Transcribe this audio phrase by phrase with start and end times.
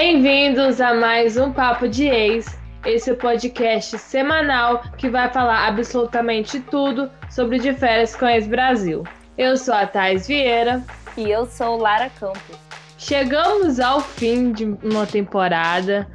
[0.00, 2.56] Bem-vindos a mais um Papo de Ex,
[2.86, 9.02] esse é o podcast semanal que vai falar absolutamente tudo sobre de férias com ex-Brasil.
[9.36, 10.84] Eu sou a Thais Vieira.
[11.16, 12.56] E eu sou Lara Campos.
[12.96, 16.06] Chegamos ao fim de uma temporada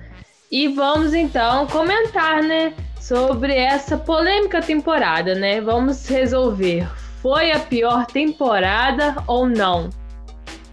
[0.50, 5.60] e vamos então comentar, né, sobre essa polêmica temporada, né?
[5.60, 6.88] Vamos resolver.
[7.22, 9.90] Foi a pior temporada ou não?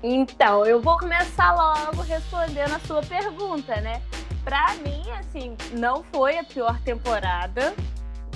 [0.02, 4.00] Então, eu vou começar logo respondendo a sua pergunta, né?
[4.42, 7.74] Pra mim, assim, não foi a pior temporada,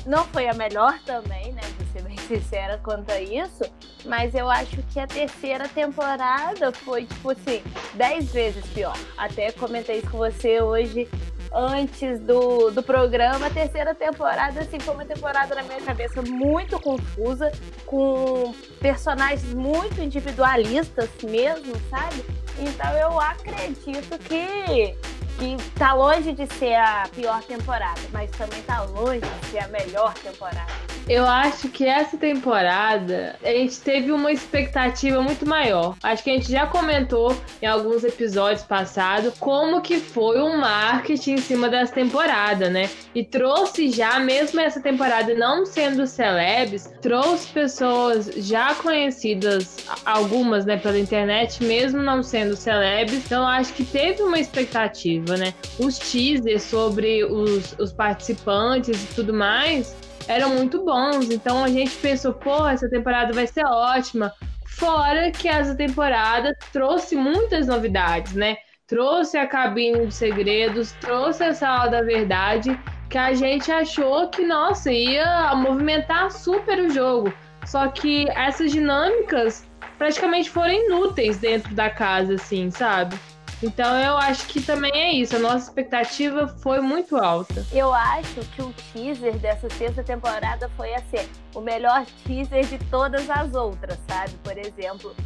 [0.05, 1.63] não foi a melhor também, né?
[1.79, 3.65] Vou ser bem sincera quanto a isso,
[4.05, 7.63] mas eu acho que a terceira temporada foi, tipo assim,
[7.95, 8.97] dez vezes pior.
[9.17, 11.09] Até comentei isso com você hoje
[11.55, 13.47] antes do, do programa.
[13.47, 17.53] A terceira temporada, assim, foi uma temporada na minha cabeça muito confusa,
[17.87, 22.25] com personagens muito individualistas mesmo, sabe?
[22.59, 24.97] Então eu acredito que
[25.39, 29.69] que tá longe de ser a pior temporada, mas também tá longe de ser a
[29.69, 30.73] melhor temporada.
[31.07, 35.97] Eu acho que essa temporada a gente teve uma expectativa muito maior.
[36.03, 41.33] Acho que a gente já comentou em alguns episódios passados como que foi o marketing
[41.33, 42.89] em cima dessa temporada, né?
[43.15, 49.77] E trouxe já, mesmo essa temporada não sendo celebs, trouxe pessoas já conhecidas,
[50.07, 53.13] algumas, né, pela internet, mesmo não sendo celebs.
[53.13, 55.55] Então acho que teve uma expectativa né?
[55.79, 59.95] Os teasers sobre os, os participantes e tudo mais
[60.29, 61.31] eram muito bons.
[61.31, 64.33] Então a gente pensou, pô, essa temporada vai ser ótima.
[64.67, 68.57] Fora que essa temporada trouxe muitas novidades, né?
[68.87, 72.79] Trouxe a cabine de segredos, trouxe a sala da verdade,
[73.09, 77.33] que a gente achou que, nossa, ia movimentar super o jogo.
[77.65, 79.67] Só que essas dinâmicas
[79.97, 83.17] praticamente foram inúteis dentro da casa, assim, sabe?
[83.65, 85.37] Então eu acho que também é isso.
[85.37, 87.65] A nossa expectativa foi muito alta.
[87.73, 93.29] Eu acho que o teaser dessa sexta temporada foi assim, o melhor teaser de todas
[93.31, 94.33] as outras, sabe?
[94.43, 95.17] Por exemplo,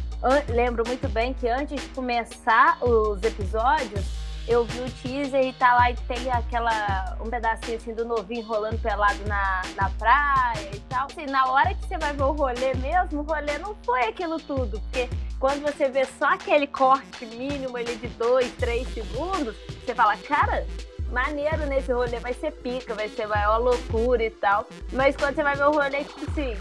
[0.47, 4.05] lembro muito bem que antes de começar os episódios,
[4.49, 8.43] eu vi o teaser e tá lá e tem aquela um pedacinho assim do novinho
[8.47, 11.05] rolando pelado na, na praia e tal.
[11.05, 14.39] Assim, na hora que você vai ver o rolê mesmo, o rolê não foi aquilo
[14.39, 15.07] tudo, porque
[15.39, 19.55] quando você vê só aquele corte mínimo ali de dois, três segundos,
[19.85, 20.65] você fala, cara,
[21.11, 24.67] maneiro nesse rolê, vai ser pica, vai ser maior loucura e tal.
[24.91, 26.57] Mas quando você vai ver o rolê, tipo assim,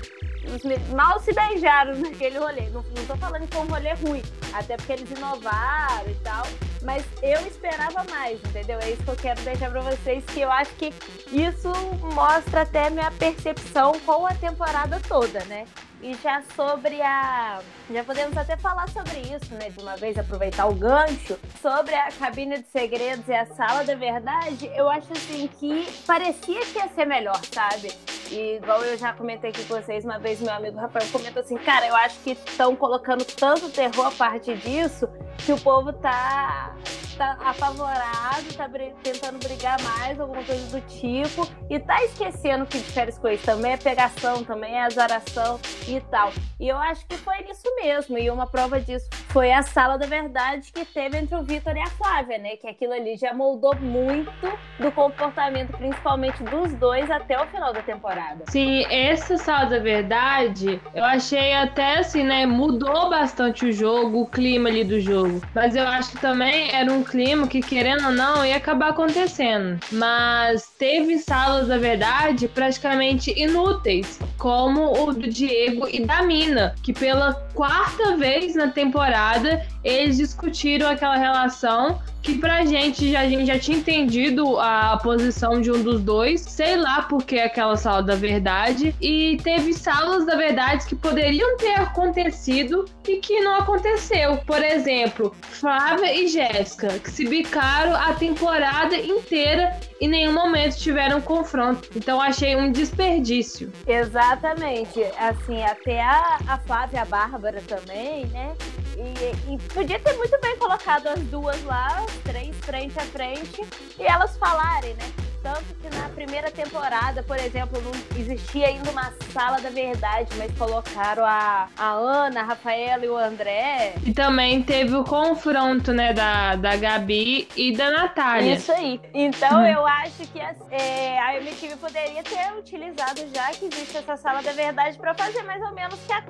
[0.94, 2.70] mal se beijaram naquele rolê.
[2.70, 4.22] Não, não tô falando que foi um rolê ruim,
[4.52, 6.46] até porque eles inovaram e tal.
[6.82, 8.78] Mas eu esperava mais, entendeu?
[8.80, 10.92] É isso que eu quero deixar pra vocês, que eu acho que
[11.32, 11.72] isso
[12.14, 15.66] mostra até minha percepção com a temporada toda, né?
[16.00, 17.60] E já sobre a.
[17.90, 19.70] Já podemos até falar sobre isso, né?
[19.70, 21.38] De uma vez aproveitar o gancho.
[21.60, 26.60] Sobre a cabine de segredos e a sala da verdade, eu acho assim que parecia
[26.66, 27.92] que ia ser melhor, sabe?
[28.30, 31.56] E igual eu já comentei aqui com vocês uma vez, meu amigo Rafael comentou assim,
[31.56, 35.08] cara, eu acho que estão colocando tanto terror a partir disso
[35.44, 36.74] que o povo tá,
[37.18, 38.70] tá apavorado, tá
[39.02, 43.44] tentando brigar mais, alguma coisa do tipo, e tá esquecendo que de férias com isso
[43.44, 45.58] também é pegação, também é azaração
[45.88, 46.32] e tal.
[46.60, 50.06] E eu acho que foi nisso mesmo, e uma prova disso foi a sala da
[50.06, 52.56] verdade que teve entre o Vitor e a Flávia, né?
[52.56, 54.30] Que aquilo ali já moldou muito
[54.78, 58.44] do comportamento, principalmente dos dois, até o final da temporada.
[58.48, 62.46] Sim, essa sala da verdade, eu achei até assim, né?
[62.46, 65.40] Mudou bastante o jogo, o clima ali do jogo.
[65.54, 69.80] Mas eu acho que também era um clima que, querendo ou não, ia acabar acontecendo.
[69.90, 76.92] Mas teve salas da verdade praticamente inúteis, como o do Diego e da Mina, que
[76.92, 83.46] pela quarta vez na temporada eles discutiram aquela relação que pra gente já, a gente
[83.46, 88.14] já tinha entendido a posição de um dos dois, sei lá porque aquela sala da
[88.14, 94.38] verdade, e teve salas da verdade que poderiam ter acontecido e que não aconteceu.
[94.38, 100.76] Por exemplo, Flávia e Jéssica, que se bicaram a temporada inteira e em nenhum momento
[100.78, 101.90] tiveram confronto.
[101.94, 103.70] Então achei um desperdício.
[103.86, 105.02] Exatamente.
[105.18, 108.56] Assim, até a, a Flávia a Bárbara também, né?
[108.98, 113.60] E, e, podia ter muito bem colocado as duas lá, três frente a frente,
[113.96, 115.27] e elas falarem, né?
[115.48, 120.52] Tanto que na primeira temporada, por exemplo, não existia ainda uma sala da verdade, mas
[120.58, 123.94] colocaram a, a Ana, a Rafaela e o André.
[124.04, 128.56] E também teve o confronto, né, da, da Gabi e da Natália.
[128.56, 129.00] Isso aí.
[129.14, 129.64] Então hum.
[129.64, 134.42] eu acho que a, é, a MTV poderia ter utilizado, já que existe essa sala
[134.42, 136.22] da verdade, para fazer mais ou menos que a,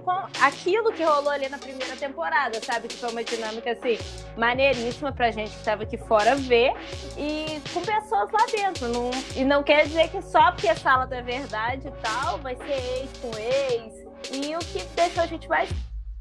[0.46, 2.86] aquilo que rolou ali na primeira temporada, sabe?
[2.86, 3.98] Que foi uma dinâmica assim,
[4.36, 6.72] maneiríssima pra gente que tava aqui fora ver
[7.16, 8.86] e com pessoas lá dentro.
[8.88, 12.56] Não, e não quer dizer que só porque a sala da verdade e tal, vai
[12.56, 14.08] ser ex com ex.
[14.30, 15.70] E o que deixou a gente mais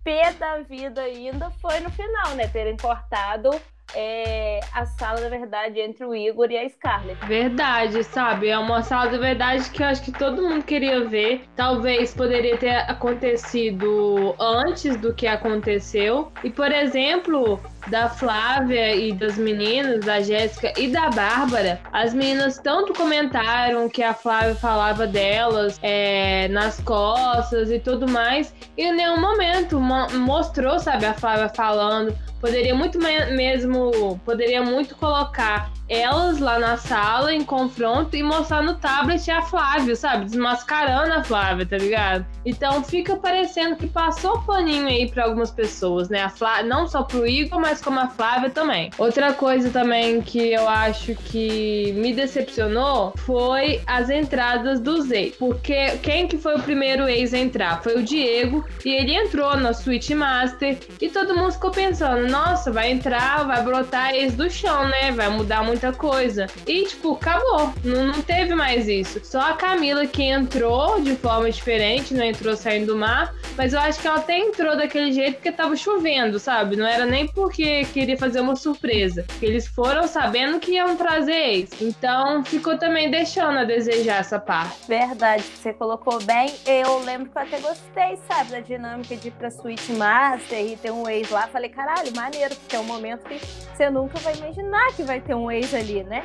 [0.03, 2.47] pé da vida ainda foi no final, né?
[2.47, 3.49] Terem cortado
[3.95, 7.25] é, a sala da verdade entre o Igor e a Scarlett.
[7.25, 8.49] Verdade, sabe?
[8.49, 11.43] É uma sala da verdade que eu acho que todo mundo queria ver.
[11.55, 16.31] Talvez poderia ter acontecido antes do que aconteceu.
[16.43, 22.57] E, por exemplo, da Flávia e das meninas, da Jéssica e da Bárbara, as meninas
[22.57, 28.95] tanto comentaram que a Flávia falava delas é, nas costas e tudo mais, e em
[28.95, 36.59] nenhum momento mostrou, sabe, a Flávia falando Poderia muito mesmo, poderia muito colocar elas lá
[36.59, 40.25] na sala em confronto e mostrar no tablet a Flávia, sabe?
[40.25, 42.25] Desmascarando a Flávia, tá ligado?
[42.45, 46.23] Então fica parecendo que passou paninho aí para algumas pessoas, né?
[46.23, 48.89] A Flávia, não só pro Igor, mas como a Flávia também.
[48.97, 55.35] Outra coisa também que eu acho que me decepcionou foi as entradas dos ex.
[55.35, 57.81] Porque quem que foi o primeiro ex a entrar?
[57.83, 62.71] Foi o Diego e ele entrou na Switch Master e todo mundo ficou pensando, nossa,
[62.71, 65.11] vai entrar, vai brotar ex do chão, né?
[65.11, 66.47] Vai mudar muita coisa.
[66.65, 67.73] E, tipo, acabou.
[67.83, 69.19] Não, não teve mais isso.
[69.23, 73.33] Só a Camila que entrou de forma diferente, não entrou saindo do mar.
[73.57, 76.75] Mas eu acho que ela até entrou daquele jeito porque tava chovendo, sabe?
[76.75, 79.25] Não era nem porque queria fazer uma surpresa.
[79.41, 81.81] Eles foram sabendo que iam trazer ex.
[81.81, 84.87] Então ficou também deixando a desejar essa parte.
[84.87, 86.53] Verdade, você colocou bem.
[86.65, 90.77] Eu lembro que eu até gostei, sabe, da dinâmica de ir pra Suite Master e
[90.77, 91.47] ter um ex lá.
[91.47, 95.35] Falei, caralho, maneiro, porque é um momento que você nunca vai imaginar que vai ter
[95.35, 96.23] um ex ali, né?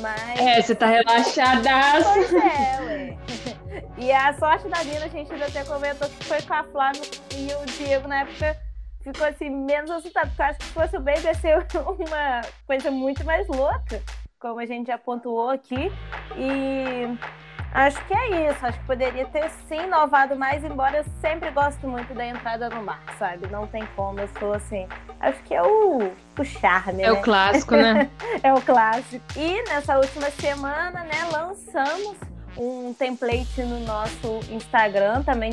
[0.00, 0.40] Mas.
[0.40, 1.70] É, você tá relaxada.
[2.02, 3.16] Pois é, ué.
[3.96, 7.02] E a sorte da Nina, a gente ainda até comentou que foi com a Flávia
[7.36, 8.56] e o Diego na época
[9.04, 12.40] ficou assim, menos assustado, porque eu acho que se fosse o bem ia ser uma
[12.66, 14.02] coisa muito mais louca,
[14.40, 15.92] como a gente já pontuou aqui.
[16.36, 17.16] E
[17.74, 18.64] Acho que é isso.
[18.64, 22.80] Acho que poderia ter sim inovado mais, embora eu sempre gosto muito da entrada no
[22.84, 23.48] mar, sabe?
[23.48, 24.86] Não tem como, eu sou assim.
[25.18, 27.02] Acho que é o, o charme.
[27.02, 27.12] É né?
[27.12, 28.08] o clássico, né?
[28.44, 29.24] é o clássico.
[29.36, 32.16] E nessa última semana, né, lançamos
[32.56, 35.50] um template no nosso Instagram, também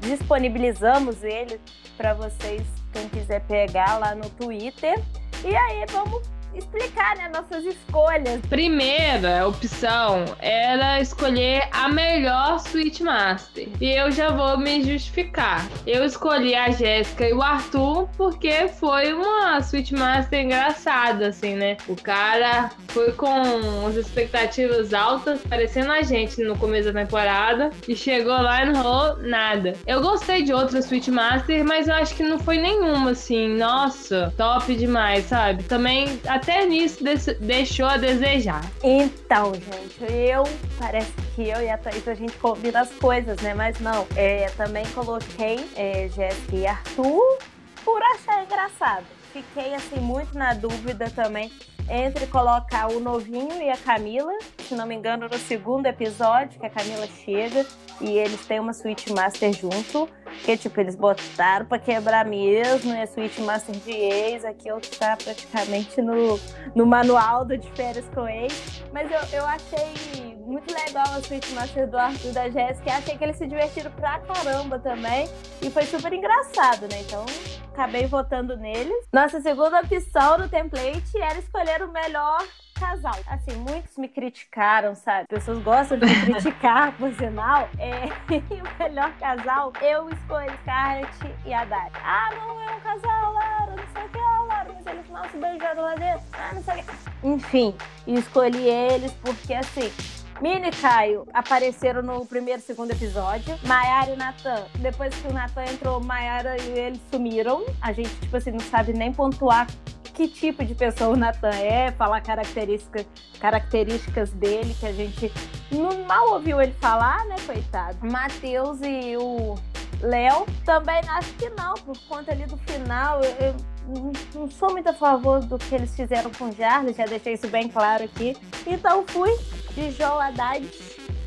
[0.00, 1.60] disponibilizamos ele
[1.96, 5.02] para vocês, quem quiser pegar lá no Twitter.
[5.44, 8.40] E aí vamos explicar, né, nossas escolhas.
[8.48, 13.68] Primeira opção era escolher a melhor Switch Master.
[13.80, 15.66] E eu já vou me justificar.
[15.86, 21.76] Eu escolhi a Jéssica e o Arthur porque foi uma Switch Master engraçada, assim, né?
[21.88, 27.94] O cara foi com as expectativas altas, parecendo a gente no começo da temporada, e
[27.94, 29.74] chegou lá e não rolou nada.
[29.86, 34.32] Eu gostei de outra Switch Master, mas eu acho que não foi nenhuma, assim, nossa,
[34.36, 35.62] top demais, sabe?
[35.64, 37.04] Também a até nisso
[37.38, 38.62] deixou a desejar.
[38.82, 40.44] Então, gente, eu
[40.78, 43.52] parece que eu e a Thaís a gente combina as coisas, né?
[43.54, 44.06] Mas não.
[44.16, 47.38] É, também coloquei é, Jéssica e Arthur
[47.84, 49.04] por achar engraçado.
[49.32, 51.52] Fiquei assim muito na dúvida também
[51.90, 56.66] entre colocar o novinho e a Camila, se não me engano, no segundo episódio, que
[56.66, 57.66] a Camila chega
[58.00, 60.08] e eles têm uma Switch Master junto,
[60.44, 64.80] que tipo, eles botaram pra quebrar mesmo, e a Switch Master de ex, aqui eu
[64.98, 66.38] tá praticamente no,
[66.74, 71.50] no manual do de férias com ex, mas eu, eu achei muito legal a Switch
[71.52, 75.28] Master do Arthur e da Jéssica, achei que eles se divertiram pra caramba também,
[75.60, 77.26] e foi super engraçado, né, então
[77.72, 79.06] acabei votando neles.
[79.12, 82.42] Nossa segunda opção no template era escolher o melhor
[82.78, 83.16] casal.
[83.26, 85.26] Assim, muitos me criticaram, sabe?
[85.28, 87.68] Pessoas gostam de me criticar, por sinal.
[87.78, 91.90] É, o melhor casal, eu escolhi Scarlett e Haddad.
[92.02, 95.36] Ah, não é um casal, Laura, não sei o que, Laura, mas eles não se
[95.36, 96.22] beijaram lá dentro.
[96.32, 97.10] Ah, não sei o que.
[97.22, 97.74] Enfim,
[98.06, 99.92] escolhi eles porque, assim,
[100.40, 103.58] Mini e Caio apareceram no primeiro e segundo episódio.
[103.64, 107.64] Maiara e Natan, depois que o Natan entrou, Maiara e eles sumiram.
[107.80, 109.66] A gente, tipo assim, não sabe nem pontuar
[110.14, 113.06] que tipo de pessoa o Natan é, falar características,
[113.38, 115.32] características dele, que a gente
[115.70, 117.98] não mal ouviu ele falar, né, coitado.
[118.02, 119.56] Matheus e o
[120.00, 123.20] Léo também acho que não, por conta ali do final.
[123.22, 127.04] Eu, eu não sou muito a favor do que eles fizeram com o Jarles, já
[127.04, 128.36] deixei isso bem claro aqui.
[128.66, 129.30] Então fui
[129.74, 130.66] de João Haddad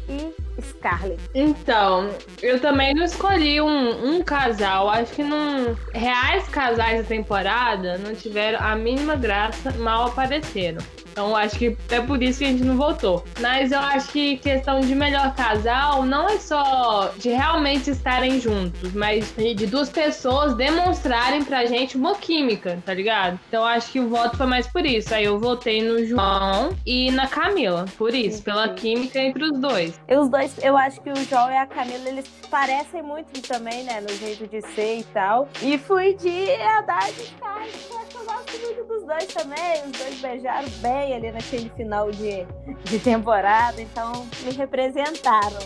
[0.10, 1.22] e Scarlett.
[1.34, 2.10] Então,
[2.42, 4.90] eu também não escolhi um, um casal.
[4.90, 5.76] Acho que não.
[5.94, 10.82] Reais casais da temporada não tiveram a mínima graça, mal apareceram.
[11.14, 13.24] Então acho que é por isso que a gente não votou.
[13.40, 18.94] Mas eu acho que questão de melhor casal não é só de realmente estarem juntos,
[18.94, 23.40] mas de duas pessoas demonstrarem pra gente uma química, tá ligado?
[23.48, 25.14] Então acho que o voto foi mais por isso.
[25.14, 30.00] Aí eu votei no João e na Camila, por isso, pela química entre os dois.
[30.08, 33.84] E os dois, eu acho que o João e a Camila, eles parecem muito também,
[33.84, 35.48] né, no jeito de ser e tal.
[35.62, 39.84] E fui de Haddad e eu gosto muito dos dois também.
[39.86, 42.46] Os dois beijaram bem ali naquele final de,
[42.86, 45.60] de temporada, então me representaram.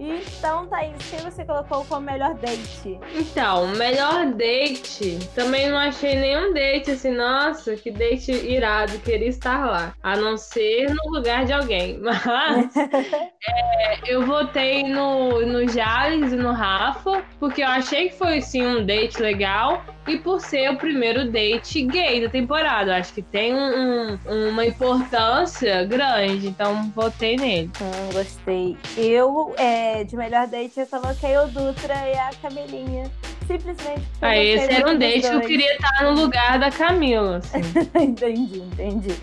[0.00, 3.00] Então, Thaís, quem você colocou como melhor date?
[3.16, 5.18] Então, melhor date.
[5.34, 9.92] Também não achei nenhum date assim, nossa, que date irado, queria estar lá.
[10.00, 11.98] A não ser no lugar de alguém.
[12.00, 18.40] Mas é, eu votei no, no Jales e no Rafa, porque eu achei que foi
[18.40, 19.82] sim um date legal.
[20.08, 22.96] E por ser o primeiro date gay da temporada.
[22.96, 26.48] Acho que tem um, um, uma importância grande.
[26.48, 27.70] Então, votei nele.
[27.80, 28.76] Hum, gostei.
[28.96, 29.54] Eu.
[29.56, 33.10] É de melhor date, eu coloquei o Dutra e a Camelinha.
[33.48, 34.02] Simplesmente.
[34.20, 37.38] Ah, esse era um date que eu queria estar no lugar da Camila.
[37.48, 38.02] Assim.
[38.04, 39.14] entendi, entendi.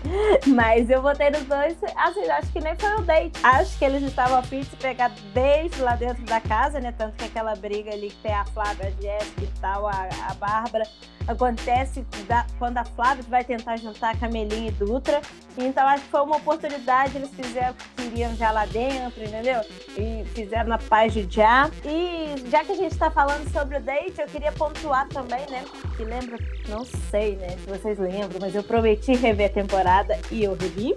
[0.48, 3.38] Mas eu botei nos dois, assim, acho que nem foi um date.
[3.40, 6.92] Acho que eles estavam a fim de se pegar desde lá dentro da casa, né?
[6.92, 10.34] Tanto que aquela briga ali que tem a Flávia, a Jéssica e tal, a, a
[10.34, 10.84] Bárbara,
[11.28, 15.20] acontece da, quando a Flávia vai tentar juntar a Camelinha e Dutra.
[15.56, 19.60] Então acho que foi uma oportunidade, eles fizeram o que queriam já lá dentro, entendeu?
[19.96, 21.70] E fizeram na paz de já.
[21.84, 25.64] E já que a gente tá falando sobre o date, eu queria pontuar também, né?
[25.96, 27.50] Que lembra, não sei, né?
[27.50, 30.94] Se vocês lembram, mas eu prometi rever a temporada e eu revi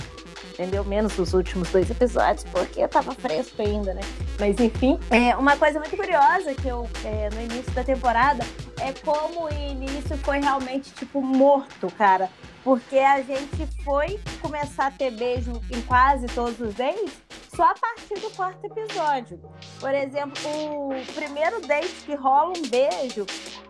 [0.59, 0.83] entendeu?
[0.83, 4.01] Menos os últimos dois episódios, porque eu tava fresco ainda, né?
[4.37, 8.45] Mas enfim, é, uma coisa muito curiosa que eu, é, no início da temporada,
[8.81, 12.29] é como o início foi realmente, tipo, morto, cara.
[12.69, 17.19] Porque a gente foi começar a ter beijo em quase todos os dates
[17.55, 19.41] só a partir do quarto episódio.
[19.79, 23.25] Por exemplo, o primeiro date que rola um beijo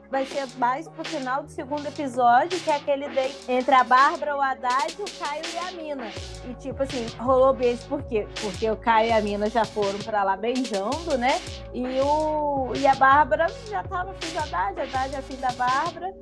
[0.10, 3.06] vai ser mais pro final do segundo episódio, que é aquele
[3.48, 6.12] entre a Bárbara, o Haddad, o Caio e a Mina.
[6.50, 8.28] E tipo assim, rolou beijo por quê?
[8.42, 11.40] Porque o Caio e a Mina já foram pra lá beijando, né?
[11.74, 15.52] E, o, e a Bárbara já tava afim do Haddad, a Haddad é afim da
[15.52, 16.14] Bárbara.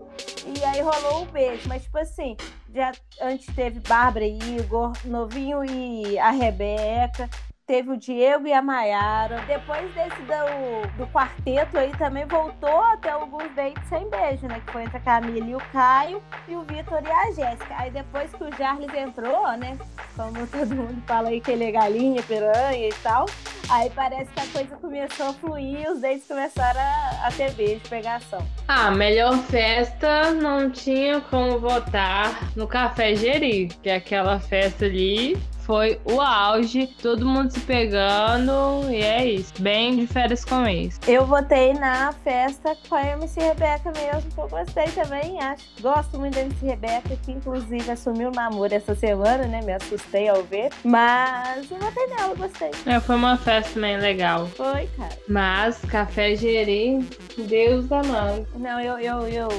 [0.46, 1.68] E aí rolou o beijo.
[1.68, 2.36] Mas tipo assim,
[2.74, 2.92] já
[3.22, 7.30] antes teve Bárbara e Igor, Novinho e a Rebeca
[7.68, 9.44] teve o Diego e a Maiara.
[9.46, 14.62] Depois desse do, do quarteto aí também voltou até alguns dates sem beijo, né?
[14.66, 17.76] Que foi entre a Camila e o Caio e o Vitor e a Jéssica.
[17.78, 19.78] Aí depois que o Jarles entrou, né?
[20.16, 23.26] Como todo mundo fala aí que ele é galinha, piranha e tal.
[23.70, 27.52] Aí parece que a coisa começou a fluir e os dates começaram a, a ter
[27.52, 28.40] beijo, pegação.
[28.66, 35.38] Ah, melhor festa não tinha como votar no Café Geri, que é aquela festa ali
[35.68, 39.52] foi o auge, todo mundo se pegando e é isso.
[39.60, 40.98] Bem de férias com ex.
[41.06, 45.66] Eu votei na festa com a MC Rebeca mesmo, que eu gostei também, acho.
[45.82, 49.60] Gosto muito da MC Rebeca, que inclusive assumiu o namoro essa semana, né?
[49.62, 50.70] Me assustei ao ver.
[50.86, 52.72] Mas eu votei nela, gostei.
[52.86, 54.48] É, foi uma festa também legal.
[54.48, 55.18] Foi, cara.
[55.28, 57.06] Mas Café Geri,
[57.38, 58.48] Deus da mãe.
[58.56, 59.50] Não, eu, eu, eu,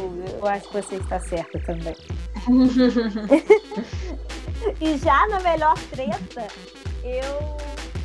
[0.40, 1.94] eu acho que você está certa também.
[4.80, 6.48] E já na melhor treta,
[7.02, 7.56] eu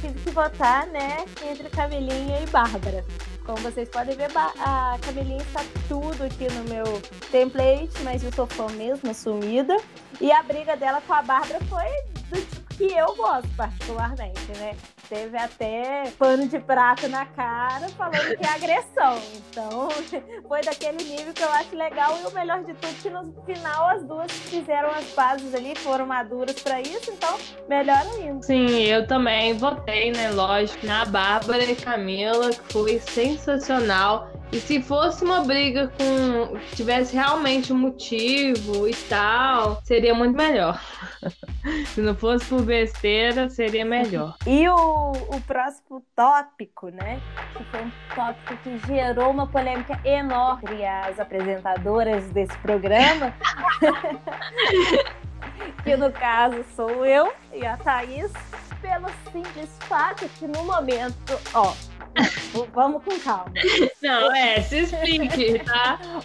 [0.02, 3.04] tive que votar, né, entre Camilinha e Bárbara.
[3.46, 8.48] Como vocês podem ver, a Camilinha está tudo aqui no meu template, mas eu sou
[8.48, 9.76] fã mesmo, assumida.
[10.22, 11.86] E a briga dela com a Bárbara foi
[12.30, 14.76] do tipo que eu gosto particularmente, né?
[15.10, 19.20] Teve até pano de prata na cara falando que é agressão.
[19.36, 19.90] Então,
[20.48, 23.90] foi daquele nível que eu acho legal e o melhor de tudo que no final
[23.90, 28.42] as duas fizeram as pazes ali, foram maduras para isso, então melhor ainda.
[28.42, 34.30] Sim, eu também votei, né, lógico, na Bárbara e Camila, que foi sensacional.
[34.54, 36.58] E se fosse uma briga com.
[36.76, 40.80] tivesse realmente um motivo e tal, seria muito melhor.
[41.88, 44.36] se não fosse por besteira, seria melhor.
[44.46, 47.20] E o, o próximo tópico, né?
[47.58, 53.34] Que foi um tópico que gerou uma polêmica enorme entre as apresentadoras desse programa.
[55.84, 58.32] que no caso sou eu e a Thaís,
[58.82, 61.74] pelo simples fato que no momento, ó,
[62.74, 63.52] Vamos com calma.
[64.02, 66.00] Não, é, se explique, tá?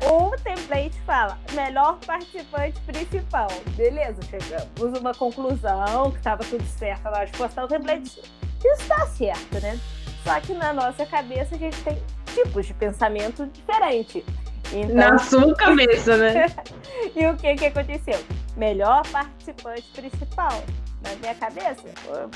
[0.00, 3.48] O template fala melhor participante principal.
[3.76, 8.22] Beleza, chegamos uma conclusão que estava tudo certo na hora de postar o template.
[8.64, 9.76] Está certo, né?
[10.22, 12.00] Só que na nossa cabeça a gente tem
[12.32, 14.24] tipos de pensamento diferente.
[14.72, 14.94] Então...
[14.94, 16.46] Na sua cabeça, né?
[17.16, 18.24] e o que que aconteceu?
[18.58, 20.62] melhor participante principal.
[21.02, 21.84] Na minha cabeça,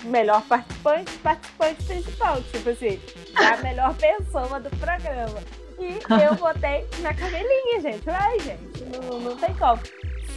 [0.05, 2.43] melhor participante, participante principal.
[2.43, 3.01] Tipo assim,
[3.41, 5.41] é a melhor pessoa do programa.
[5.79, 8.09] E eu votei na Camelinha, gente.
[8.09, 9.81] Ai, gente, não, não tem como.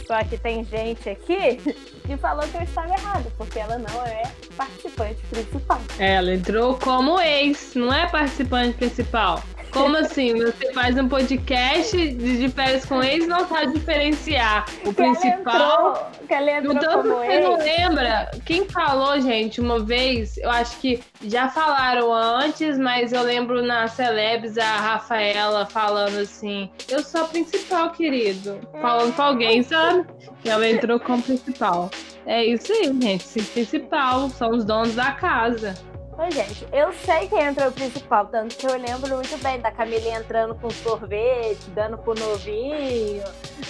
[0.06, 1.56] Só que tem gente aqui
[2.04, 4.22] que falou que eu estava errado, porque ela não é
[4.56, 5.80] participante principal.
[5.98, 9.42] Ela entrou como ex, não é participante principal.
[9.76, 10.34] Como assim?
[10.34, 15.54] Você faz um podcast de, férias com ex e não sabe diferenciar o que principal.
[15.54, 17.44] Ela entrou, que ela então você ex.
[17.44, 18.30] não lembra?
[18.46, 23.86] Quem falou, gente, uma vez, eu acho que já falaram antes, mas eu lembro na
[23.86, 28.58] Celebs a Rafaela falando assim: Eu sou a principal, querido.
[28.80, 30.06] Falando pra alguém, sabe?
[30.42, 31.90] Que ela entrou como principal.
[32.24, 33.24] É isso aí, gente.
[33.24, 34.30] Sim, principal.
[34.30, 35.74] São os donos da casa.
[36.18, 40.08] Oi, gente, eu sei quem entrou principal, tanto que eu lembro muito bem da Camila
[40.16, 43.22] entrando com sorvete, dando pro novinho.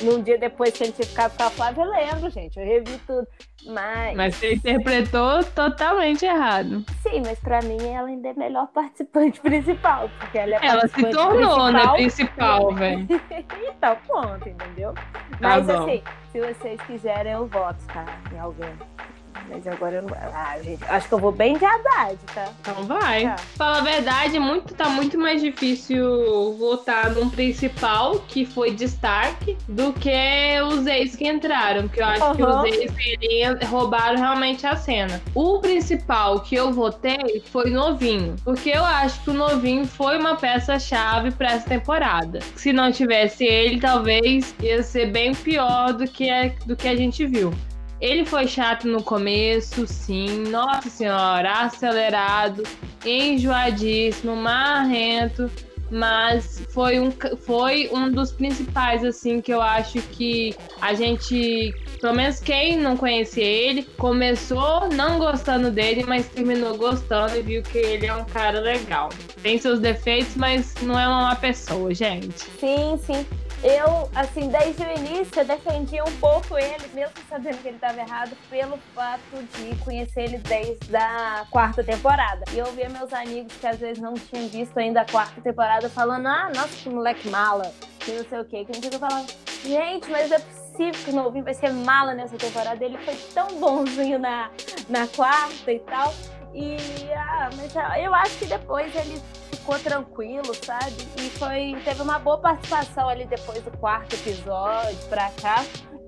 [0.02, 2.98] Num dia depois que a gente ficava com a Flávia, eu lembro, gente, eu revi
[3.04, 3.26] tudo.
[3.66, 6.84] Mas, Mas você interpretou totalmente errado.
[7.02, 11.10] sim, mas pra mim ela ainda é melhor participante principal, porque ela é Ela se
[11.10, 12.72] tornou, né, principal.
[12.76, 13.08] velho.
[13.76, 14.94] então, ponto, entendeu?
[15.40, 15.82] Mas bom.
[15.82, 16.00] assim,
[16.30, 18.04] se vocês quiserem, eu voto, tá?
[18.32, 18.70] Em alguém.
[19.48, 20.14] Mas agora eu não.
[20.14, 22.48] Ah, gente, acho que eu vou bem de Haddad, tá?
[22.60, 23.24] Então vai.
[23.24, 23.36] Tá.
[23.56, 29.92] Fala a verdade, muito, tá muito mais difícil votar num principal que foi destaque do
[29.92, 30.10] que
[30.68, 31.82] os ex que entraram.
[31.88, 32.62] Porque eu acho que Aham.
[32.62, 32.64] os
[33.20, 35.20] ex roubaram realmente a cena.
[35.34, 38.36] O principal que eu votei foi Novinho.
[38.44, 42.40] Porque eu acho que o Novinho foi uma peça-chave pra essa temporada.
[42.56, 46.96] Se não tivesse ele, talvez ia ser bem pior do que, a- do que a
[46.96, 47.52] gente viu.
[48.00, 50.44] Ele foi chato no começo, sim.
[50.48, 52.62] Nossa senhora, acelerado,
[53.04, 55.50] enjoadíssimo, marrento.
[55.90, 62.14] Mas foi um, foi um dos principais, assim, que eu acho que a gente, pelo
[62.14, 67.78] menos quem não conhecia ele, começou não gostando dele, mas terminou gostando e viu que
[67.78, 69.10] ele é um cara legal.
[69.42, 72.40] Tem seus defeitos, mas não é uma má pessoa, gente.
[72.58, 73.24] Sim, sim.
[73.62, 77.98] Eu, assim, desde o início, eu defendia um pouco ele, mesmo sabendo que ele estava
[77.98, 79.20] errado, pelo fato
[79.54, 82.44] de conhecer ele desde a quarta temporada.
[82.52, 85.88] E eu via meus amigos que às vezes não tinham visto ainda a quarta temporada
[85.88, 88.64] falando: ah, nossa, que moleque mala, que não sei o quê.
[88.64, 89.26] Que eu falava,
[89.64, 92.84] gente, mas é possível que o novinho vai ser mala nessa temporada.
[92.84, 94.50] Ele foi tão bonzinho na,
[94.88, 96.14] na quarta e tal.
[96.54, 96.76] E,
[97.14, 99.20] ah, mas ah, eu acho que depois ele
[99.66, 100.94] ficou tranquilo, sabe?
[101.16, 105.64] E foi, teve uma boa participação ali depois do quarto episódio pra cá.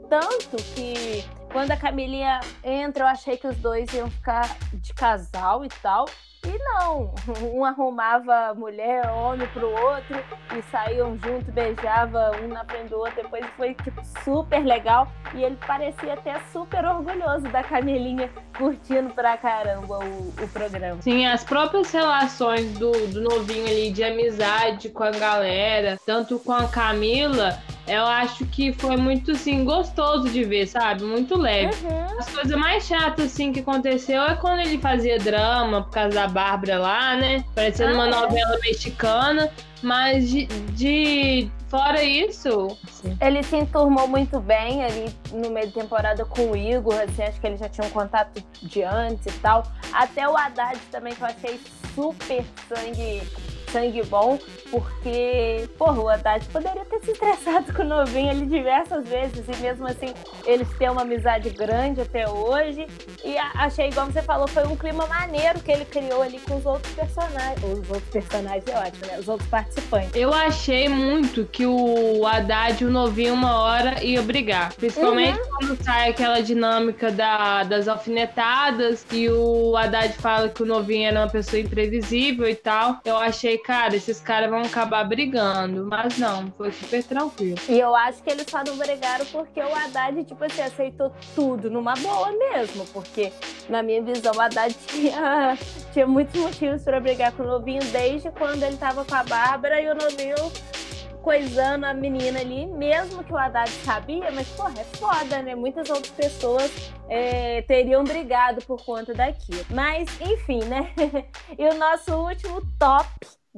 [0.09, 5.65] Tanto que quando a Camilinha entra, eu achei que os dois iam ficar de casal
[5.65, 6.07] e tal.
[6.47, 7.15] E não,
[7.53, 10.17] um arrumava mulher, homem pro outro
[10.57, 13.23] e saíam junto, beijava um na frente do outro.
[13.23, 19.37] Depois foi tipo super legal e ele parecia até super orgulhoso da Camilinha curtindo pra
[19.37, 21.03] caramba o, o programa.
[21.03, 26.53] Sim, as próprias relações do, do novinho ali de amizade com a galera, tanto com
[26.53, 31.05] a Camila, eu acho que foi muito, assim, gostoso de ver, sabe?
[31.05, 31.75] Muito leve.
[31.87, 32.19] Uhum.
[32.19, 36.28] As coisas mais chatas, assim, que aconteceu é quando ele fazia drama por causa da
[36.29, 37.45] Bárbara lá, né?
[37.55, 38.11] Parecendo uma Ah, é?
[38.11, 39.51] novela mexicana.
[39.83, 42.77] Mas de, de- Fora isso.
[42.83, 47.23] assim, Ele se enturmou muito bem ali no meio da temporada com o Igor, assim,
[47.23, 49.63] acho que eles já tinham contato de antes e tal.
[49.93, 51.61] Até o Haddad também, que eu achei
[51.95, 53.23] super sangue,
[53.71, 54.39] sangue bom,
[54.71, 59.63] porque, porra, o Haddad poderia ter se estressado com o novinho ali diversas vezes, e
[59.63, 60.13] mesmo assim
[60.45, 62.87] eles têm uma amizade grande até hoje.
[63.25, 66.67] E achei, igual você falou, foi um clima maneiro que ele criou ali com os
[66.67, 67.63] outros personagens.
[67.63, 69.19] Os outros personagens é ótimo, né?
[69.19, 70.15] Os outros participantes.
[70.15, 74.73] Eu achei muito que o Haddad e o novinho uma hora ia brigar.
[74.75, 81.09] Principalmente quando sai aquela dinâmica da, das alfinetadas e o Haddad fala que o novinho
[81.09, 83.01] era uma pessoa imprevisível e tal.
[83.05, 85.87] Eu achei, cara, esses caras vão acabar brigando.
[85.87, 87.59] Mas não, foi super tranquilo.
[87.69, 91.71] E eu acho que eles só não brigaram porque o Haddad, tipo assim, aceitou tudo
[91.71, 92.87] numa boa mesmo.
[92.87, 93.33] Porque,
[93.69, 95.59] na minha visão, o Haddad tinha,
[95.93, 99.81] tinha muitos motivos pra brigar com o novinho desde quando ele tava com a Bárbara
[99.81, 100.37] e o novinho
[101.29, 105.55] coisando a menina ali, mesmo que o Haddad sabia, mas, porra, é foda, né?
[105.55, 109.65] Muitas outras pessoas é, teriam brigado por conta daquilo.
[109.69, 110.91] Mas, enfim, né?
[111.59, 113.09] e o nosso último top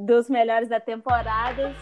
[0.00, 1.74] dos melhores da temporada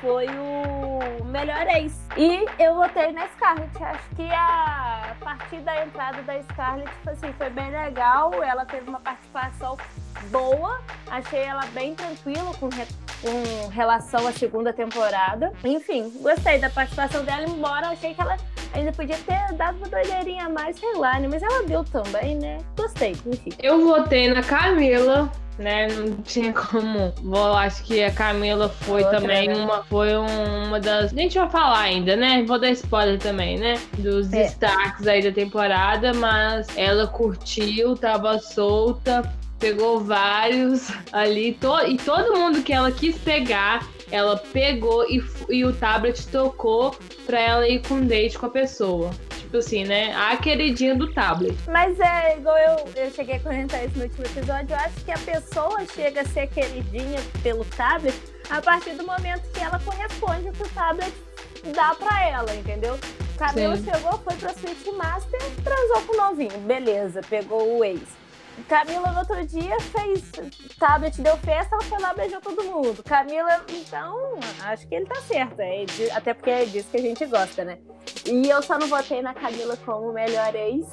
[0.00, 1.92] foi o melhor ex.
[2.16, 3.82] E eu votei na Scarlett.
[3.82, 8.32] Acho que a partir da entrada da Scarlett, tipo assim, foi bem legal.
[8.42, 9.76] Ela teve uma participação
[10.30, 10.80] boa.
[11.10, 12.86] Achei ela bem tranquila com, re-
[13.20, 15.52] com relação à segunda temporada.
[15.64, 18.36] Enfim, gostei da participação dela, embora achei que ela
[18.74, 21.28] Ainda podia ter dado uma doideirinha a mais, sei lá, né?
[21.30, 22.58] Mas ela deu também, né?
[22.76, 23.50] Gostei, enfim.
[23.62, 25.88] Eu votei na Camila, né?
[25.88, 27.12] Não tinha como.
[27.22, 29.54] Vou, acho que a Camila foi Outra, também né?
[29.54, 31.12] uma, foi uma das.
[31.12, 32.42] A gente vai falar ainda, né?
[32.46, 33.80] Vou dar spoiler também, né?
[33.98, 34.44] Dos é.
[34.44, 39.22] destaques aí da temporada, mas ela curtiu, tava solta,
[39.62, 45.64] pegou vários ali, to, e todo mundo que ela quis pegar, ela pegou e, e
[45.64, 46.94] o tablet tocou
[47.26, 49.10] pra ela ir com date com a pessoa
[49.52, 50.14] tipo assim, né?
[50.14, 51.54] A queridinha do tablet.
[51.70, 55.10] Mas é igual eu, eu cheguei a comentar isso no último episódio, eu acho que
[55.10, 58.16] a pessoa chega a ser queridinha pelo tablet
[58.48, 61.12] a partir do momento que ela corresponde ao que o tablet
[61.74, 62.98] dá pra ela, entendeu?
[63.36, 63.84] Camila Sim.
[63.84, 68.00] chegou, foi pra Switch Master, transou com o novinho, beleza, pegou o ex.
[68.68, 70.30] Camila no outro dia fez
[70.78, 73.02] tablet, deu festa, ela foi lá beijou todo mundo.
[73.02, 75.60] Camila, então, acho que ele tá certo.
[75.60, 77.78] É, até porque é disso que a gente gosta, né?
[78.26, 80.86] E eu só não votei na Camila como melhor ex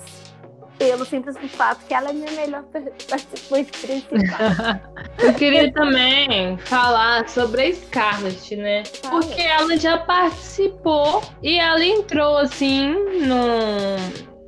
[0.79, 2.63] pelo simples fato que ela é minha melhor
[3.09, 4.81] participante principal.
[5.19, 8.83] eu queria também falar sobre a Scarlett, né?
[9.09, 12.95] Porque ela já participou e ela entrou assim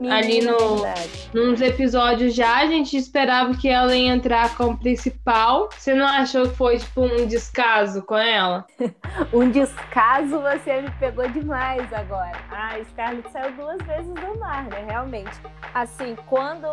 [0.01, 0.57] no ali no,
[1.31, 5.69] nos episódios já, a gente esperava que ela ia entrar como principal.
[5.77, 8.65] Você não achou que foi tipo um descaso com ela?
[9.31, 12.35] um descaso você me pegou demais agora.
[12.49, 14.85] Ah, Scarlett saiu duas vezes do mar, né?
[14.87, 15.39] Realmente.
[15.71, 16.67] Assim, quando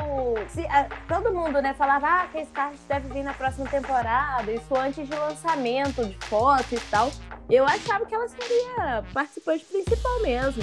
[0.48, 4.50] se, a, todo mundo, né, falava ah, que a Scarlett deve vir na próxima temporada,
[4.50, 7.10] isso antes de lançamento de foto e tal.
[7.50, 10.62] Eu achava que ela seria participante principal mesmo.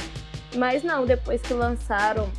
[0.56, 2.30] Mas não, depois que lançaram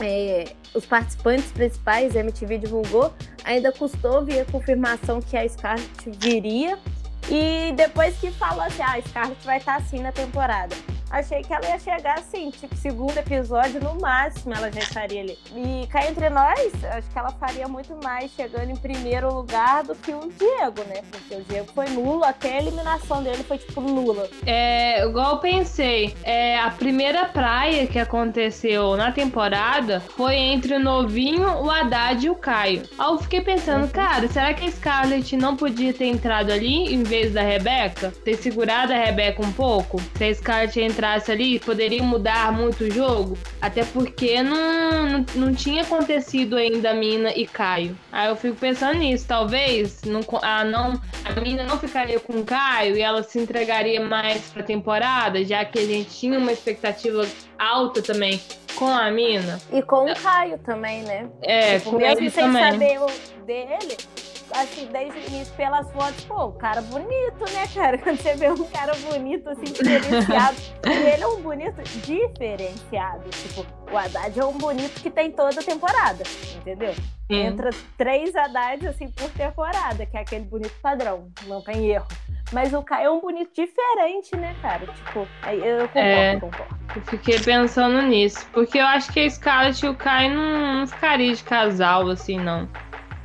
[0.00, 3.12] é, os participantes principais, a MTV divulgou,
[3.44, 6.78] ainda custou vir a confirmação que a Scarlett viria.
[7.28, 10.76] E depois que falou assim, ah, a Scarlett vai estar assim na temporada
[11.10, 15.38] achei que ela ia chegar assim, tipo, segundo episódio, no máximo ela já estaria ali.
[15.54, 19.94] E cá entre nós, acho que ela faria muito mais chegando em primeiro lugar do
[19.94, 21.02] que o Diego, né?
[21.10, 24.28] Porque o Diego foi nulo, até a eliminação dele foi tipo nula.
[24.44, 30.78] É, igual eu pensei, é, a primeira praia que aconteceu na temporada foi entre o
[30.80, 32.82] Novinho, o Haddad e o Caio.
[32.98, 33.90] Aí eu fiquei pensando, uhum.
[33.90, 38.12] cara, será que a Scarlett não podia ter entrado ali em vez da Rebeca?
[38.24, 40.00] Ter segurado a Rebeca um pouco?
[40.16, 43.36] Se a Scarlett entrasse ali, poderia mudar muito o jogo.
[43.60, 47.96] Até porque não, não, não tinha acontecido ainda a Mina e Caio.
[48.10, 49.26] Aí eu fico pensando nisso.
[49.28, 54.00] Talvez não, a, não, a Mina não ficaria com o Caio e ela se entregaria
[54.00, 57.26] mais pra temporada, já que a gente tinha uma expectativa
[57.58, 58.40] alta também
[58.74, 59.60] com a Mina.
[59.72, 61.28] E com o Caio também, né?
[61.42, 62.72] É, tipo, com mesmo ele sem também.
[62.72, 63.00] saber
[63.46, 63.96] dele,
[64.52, 67.98] assim, desde o início pelas fotos, pô, cara bonito, né, cara?
[67.98, 70.56] Quando você vê um cara bonito, assim, diferenciado.
[70.84, 73.28] ele é um bonito diferenciado.
[73.30, 76.22] Tipo, o Haddad é um bonito que tem toda a temporada,
[76.56, 76.94] entendeu?
[76.94, 77.42] Sim.
[77.42, 82.06] Entra três Haddad, assim, por temporada, que é aquele bonito padrão, não tem erro.
[82.52, 84.86] Mas o Caio é um bonito diferente, né, cara?
[84.86, 86.76] Tipo, eu concordo, é, concordo.
[86.94, 88.46] Eu fiquei pensando nisso.
[88.52, 92.38] Porque eu acho que a Scarlett e o Caio não, não ficariam de casal, assim,
[92.38, 92.68] não.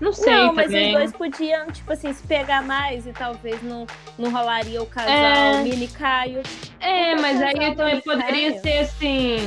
[0.01, 0.87] Não sei Não, mas também.
[0.87, 3.85] os dois podiam, tipo assim, se pegar mais e talvez não,
[4.17, 5.61] não rolaria o casal é...
[5.61, 6.41] Mini Caio.
[6.79, 9.37] É, mas aí também poderia ser assim,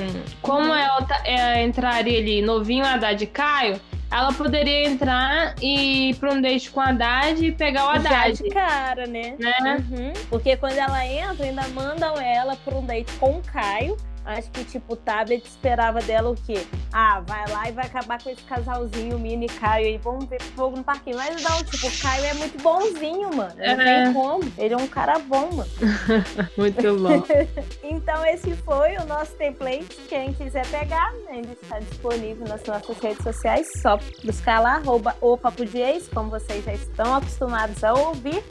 [0.41, 0.75] como hum.
[0.75, 6.41] ela tá, é, entraria ali novinho Haddad Caio, ela poderia entrar e ir pra um
[6.41, 8.39] date com a Haddad e pegar o Haddad.
[8.39, 9.35] Já de cara, né?
[9.41, 9.85] né?
[9.91, 10.13] Uhum.
[10.31, 14.65] Porque quando ela entra, ainda mandam ela pra um date com o Caio Acho que,
[14.65, 16.67] tipo, o tablet esperava dela o quê?
[16.93, 20.77] Ah, vai lá e vai acabar com esse casalzinho, mini Caio aí, vamos ver fogo
[20.79, 21.17] no parquinho.
[21.17, 23.55] Mas não, tipo, o Caio é muito bonzinho, mano.
[23.57, 24.05] Não é.
[24.05, 24.53] tem como.
[24.57, 25.71] Ele é um cara bom, mano.
[26.57, 27.23] muito bom.
[27.85, 29.95] então, esse foi o nosso template.
[30.09, 33.69] Quem quiser pegar, ainda está disponível nas nossas redes sociais.
[33.83, 38.43] Só buscar lá, arroba o Papo de Ex, como vocês já estão acostumados a ouvir.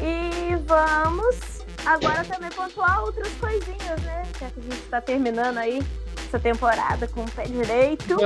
[0.00, 1.53] E vamos
[1.86, 4.22] agora também pontuar outras coisinhas, né?
[4.40, 5.82] Já que a gente está terminando aí
[6.26, 8.16] essa temporada com o pé direito.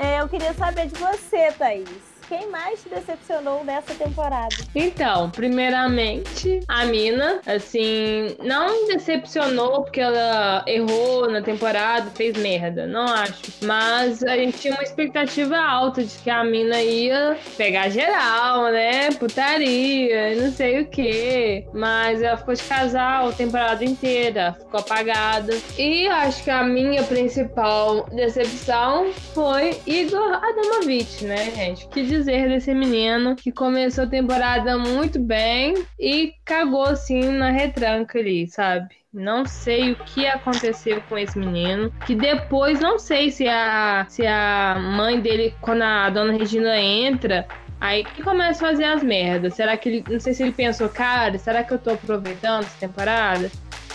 [0.00, 4.54] É, eu queria saber de você, Thaís quem mais te decepcionou nessa temporada?
[4.74, 13.06] Então, primeiramente, a Mina, assim, não decepcionou porque ela errou na temporada, fez merda, não
[13.06, 13.42] acho.
[13.62, 19.10] Mas a gente tinha uma expectativa alta de que a Mina ia pegar geral, né?
[19.12, 21.64] Putaria, não sei o que.
[21.72, 25.56] Mas ela ficou de casal a temporada inteira, ficou apagada.
[25.78, 31.86] E acho que a minha principal decepção foi Igor Adamovich, né, gente?
[31.88, 38.18] Que dizer desse menino que começou a temporada muito bem e cagou assim na retranca
[38.18, 38.94] ali, sabe?
[39.12, 41.92] Não sei o que aconteceu com esse menino.
[42.04, 47.46] Que depois, não sei se a, se a mãe dele, quando a dona Regina entra,
[47.80, 49.54] Aí que começa a fazer as merdas.
[49.54, 50.04] Será que ele.
[50.08, 53.50] Não sei se ele pensou, cara, será que eu tô aproveitando essa temporada?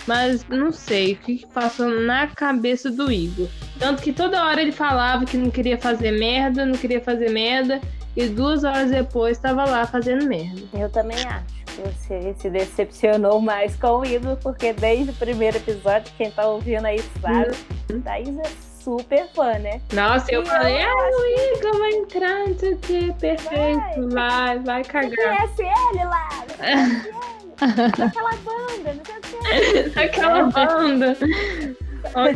[0.06, 3.48] Mas não sei o que passou na cabeça do Igor.
[3.78, 7.80] Tanto que toda hora ele falava que não queria fazer merda, não queria fazer merda.
[8.16, 10.60] E duas horas depois estava lá fazendo merda.
[10.74, 15.58] Eu também acho que você se decepcionou mais com o Igor, porque desde o primeiro
[15.58, 17.56] episódio, quem tá ouvindo aí sabe,
[17.90, 18.00] uhum.
[18.00, 19.80] Thaís é super fã, né?
[19.92, 24.58] Nossa, eu e falei, ah, o Igor vai entrar, não sei o que, perfeito, vai,
[24.58, 25.10] vai cagar.
[25.10, 26.28] Conhece ele lá,
[27.60, 29.90] Daquela banda, não sei o que.
[29.94, 31.16] Daquela banda.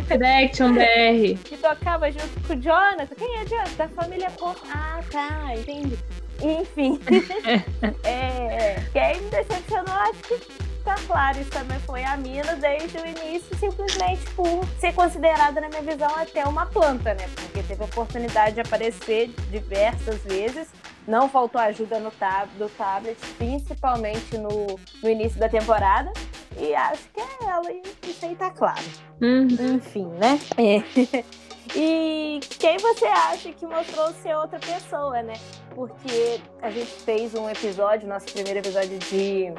[0.07, 1.39] Direction BR.
[1.43, 3.15] Que tocava junto com o Jonathan.
[3.17, 3.75] Quem é Jonathan?
[3.77, 4.59] Da família Pop.
[4.69, 5.97] Ah, tá, entendi.
[6.41, 6.99] Enfim.
[8.03, 13.07] é, quem me decepcionou, acho que tá claro, isso também foi a mina desde o
[13.07, 17.27] início, simplesmente por ser considerada, na minha visão, até uma planta, né?
[17.35, 20.67] Porque teve a oportunidade de aparecer diversas vezes.
[21.07, 26.11] Não faltou ajuda no tab, do tablet, principalmente no, no início da temporada.
[26.57, 28.83] E acho que é ela, e isso aí tá claro.
[29.21, 29.75] Uhum.
[29.75, 30.39] Enfim, né?
[30.57, 31.25] É.
[31.73, 35.33] E quem você acha que mostrou ser outra pessoa, né?
[35.73, 39.51] Porque a gente fez um episódio, nosso primeiro episódio de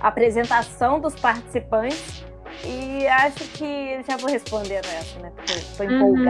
[0.00, 2.24] apresentação dos participantes.
[2.64, 5.32] E acho que já vou respondendo essa, né?
[5.34, 6.24] Porque foi uhum.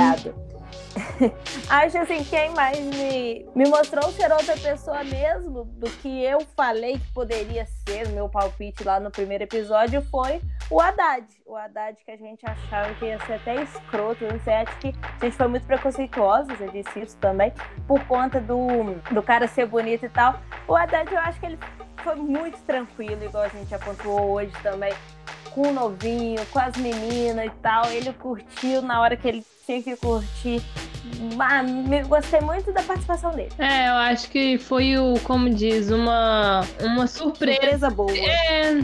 [1.68, 6.98] Acho assim, quem mais me, me mostrou ser outra pessoa mesmo do que eu falei
[6.98, 11.26] que poderia ser, meu palpite lá no primeiro episódio, foi o Haddad.
[11.46, 14.94] O Haddad que a gente achava que ia ser até escroto, não sei, acho que
[15.20, 17.52] a gente foi muito preconceituosa, eu disse isso também,
[17.86, 20.40] por conta do, do cara ser bonito e tal.
[20.68, 21.58] O Haddad, eu acho que ele
[22.02, 24.92] foi muito tranquilo, igual a gente apontou hoje também
[25.54, 27.86] com o novinho, com as meninas e tal.
[27.86, 30.62] Ele curtiu na hora que ele tinha que curtir.
[31.38, 31.62] Ah,
[32.06, 33.50] gostei muito da participação dele.
[33.58, 37.60] É, eu acho que foi o, como diz, uma, uma surpresa.
[37.60, 38.16] Surpresa boa.
[38.16, 38.82] É,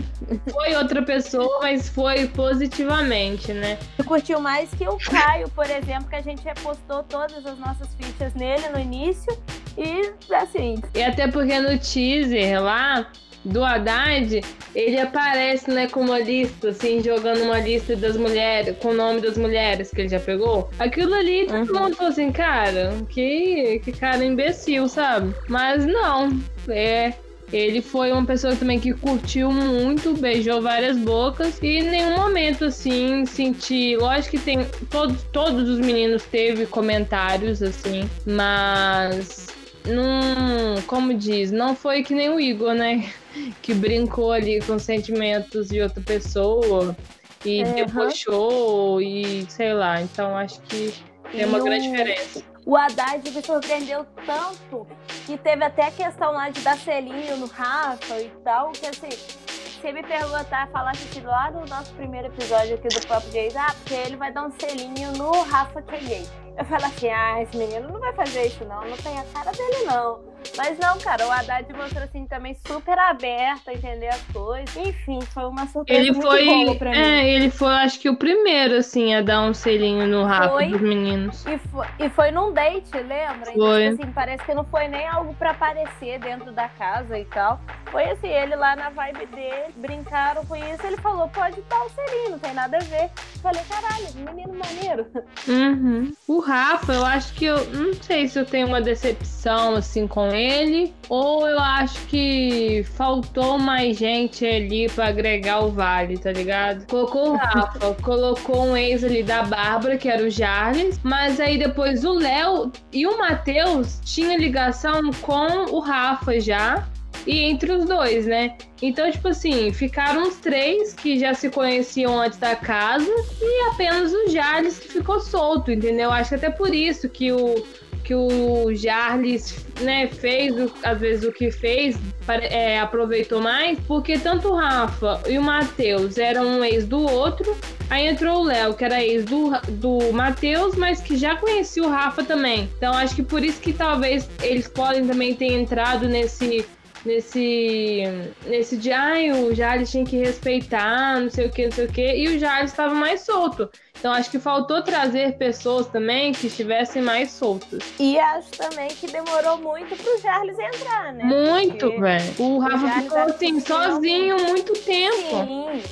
[0.51, 3.79] foi outra pessoa, mas foi positivamente, né?
[3.97, 7.89] Eu curtiu mais que o Caio, por exemplo, que a gente repostou todas as nossas
[7.95, 9.37] fichas nele no início.
[9.77, 10.83] E assim.
[10.95, 13.07] E até porque no teaser lá
[13.45, 14.41] do Haddad,
[14.75, 19.21] ele aparece, né, com uma lista, assim, jogando uma lista das mulheres, com o nome
[19.21, 20.71] das mulheres que ele já pegou.
[20.79, 21.83] Aquilo ali, todo uhum.
[21.83, 25.35] mundo falou assim, cara, que, que cara imbecil, sabe?
[25.49, 26.31] Mas não,
[26.69, 27.13] é.
[27.51, 32.67] Ele foi uma pessoa também que curtiu muito, beijou várias bocas e em nenhum momento
[32.67, 33.97] assim senti.
[33.97, 34.67] Lógico que tem.
[34.91, 40.83] Todos, todos os meninos teve comentários assim, mas não.
[40.87, 43.13] Como diz, não foi que nem o Igor, né?
[43.63, 46.97] que brincou ali com sentimentos de outra pessoa
[47.45, 47.75] e uhum.
[47.75, 50.01] debochou e sei lá.
[50.01, 50.95] Então acho que
[51.31, 51.91] tem uma e grande o...
[51.91, 52.43] diferença.
[52.67, 54.87] O Haddad me surpreendeu tanto
[55.25, 59.09] que teve até a questão lá de dar selinho no Rafa e tal, que assim,
[59.09, 63.75] você me perguntar, falasse assim lá no nosso primeiro episódio aqui do Papo Gays, ah,
[63.79, 66.27] porque ele vai dar um selinho no Rafa que é gay.
[66.59, 69.53] Eu falo assim, ah, esse menino não vai fazer isso não, não tem a cara
[69.53, 70.19] dele não.
[70.57, 74.77] Mas não, cara, o Haddad mostrou assim também super aberto a entender as coisas.
[74.77, 76.97] Enfim, foi uma surpresa ele muito foi, boa pra mim.
[76.97, 80.69] É, ele foi, acho que o primeiro, assim, a dar um selinho no Rafa foi,
[80.69, 81.45] dos meninos.
[81.47, 83.53] E foi, e foi num date, lembra?
[83.53, 83.85] Então, foi.
[83.85, 87.61] Então, assim, parece que não foi nem algo pra aparecer dentro da casa e tal.
[87.91, 91.89] Foi assim, ele lá na vibe dele, brincaram com isso, ele falou, pode dar um
[91.91, 93.05] selinho, não tem nada a ver.
[93.05, 95.07] Eu falei, caralho, menino maneiro.
[95.47, 96.13] Uhum.
[96.29, 100.29] O Rafa, eu acho que eu não sei se eu tenho uma decepção, assim, com
[100.29, 106.87] ele, ou eu acho que faltou mais gente ali para agregar o Vale, tá ligado?
[106.87, 111.59] Colocou o Rafa, colocou um ex ali da Bárbara, que era o Jarles, mas aí
[111.59, 116.89] depois o Léo e o Matheus tinham ligação com o Rafa já
[117.29, 118.57] e entre os dois, né?
[118.81, 123.11] Então, tipo assim, ficaram os três que já se conheciam antes da casa
[123.43, 126.11] e apenas o Jarles que ficou solto, entendeu?
[126.11, 127.63] Acho que até por isso que o
[128.09, 131.95] que o Jarles né, fez, às vezes o que fez,
[132.27, 137.55] é, aproveitou mais, porque tanto o Rafa e o Matheus eram um ex do outro,
[137.91, 141.91] aí entrou o Léo, que era ex do, do Matheus, mas que já conhecia o
[141.91, 142.71] Rafa também.
[142.79, 146.65] Então acho que por isso que talvez eles podem também ter entrado nesse
[147.05, 148.03] nesse
[148.47, 151.93] nesse de ai, o Jales tinha que respeitar, não sei o que, não sei o
[151.93, 153.71] que, e o Jales estava mais solto.
[153.99, 157.81] Então acho que faltou trazer pessoas também que estivessem mais soltas.
[157.99, 161.25] E acho também que demorou muito pro Charles entrar, né?
[161.25, 162.35] Muito, velho.
[162.39, 165.45] O Rafa ficou assim, sozinho muito tempo.
[165.45, 165.83] Sim.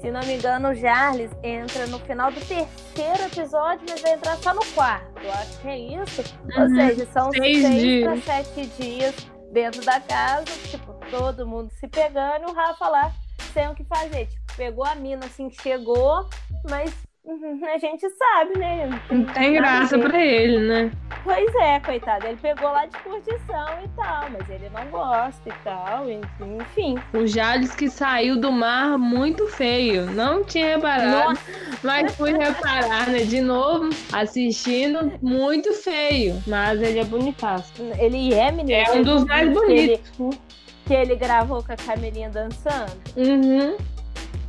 [0.00, 4.36] Se não me engano, o Charles entra no final do terceiro episódio, mas vai entrar
[4.38, 5.12] só no quarto.
[5.28, 6.24] Acho que é isso.
[6.56, 6.62] Uhum.
[6.62, 9.14] Ou seja, são seis, seis para sete dias
[9.52, 13.12] dentro da casa, tipo, todo mundo se pegando e o Rafa lá
[13.52, 14.26] sem o que fazer.
[14.26, 16.26] Tipo, pegou a mina assim, chegou,
[16.68, 16.90] mas
[17.24, 19.00] a gente sabe, né?
[19.10, 20.90] Não tem graça pra ele, né?
[21.22, 22.26] Pois é, coitado.
[22.26, 26.96] Ele pegou lá de curtição e tal, mas ele não gosta e tal, enfim.
[27.14, 30.06] O Jales que saiu do mar muito feio.
[30.10, 31.42] Não tinha reparado, Nossa.
[31.82, 33.20] mas fui reparar, né?
[33.20, 36.42] De novo, assistindo, muito feio.
[36.46, 37.72] Mas ele é bonitaço.
[37.98, 38.72] Ele é, menino.
[38.72, 40.10] É um dos mais bonitos.
[40.10, 40.38] Que ele,
[40.86, 43.00] que ele gravou com a Camelinha dançando.
[43.16, 43.91] Uhum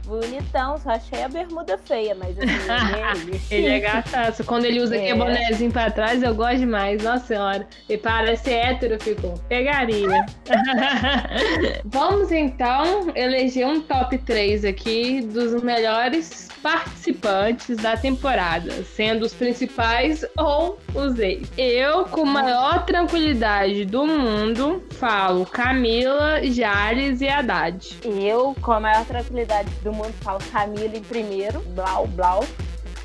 [0.06, 2.48] bonitão, só achei a bermuda feia, mas assim,
[3.28, 4.44] ele, ele é gataço.
[4.44, 5.00] Quando ele usa é.
[5.00, 7.02] aquele bonézinho pra trás, eu gosto demais.
[7.04, 7.68] Nossa senhora.
[7.90, 9.34] E parece hétero, ficou.
[9.50, 10.26] Pegaria.
[11.86, 20.26] Vamos então eleger um top 3 aqui dos melhores participantes da temporada, sendo os principais
[20.38, 21.52] ou os ex.
[21.58, 28.00] Eu, com maior tranquilidade do mundo, falo Camila, Jales e Haddad.
[28.06, 32.44] Eu, com a maior tranquilidade do mundo, falo Camila em primeiro, Blau, Blau.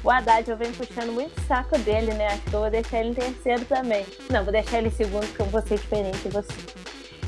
[0.02, 2.28] O Haddad eu venho puxando muito o saco dele, né?
[2.28, 4.06] Acho que eu vou deixar ele em terceiro também.
[4.30, 6.54] Não, vou deixar ele em segundo, porque eu vou ser diferente de você.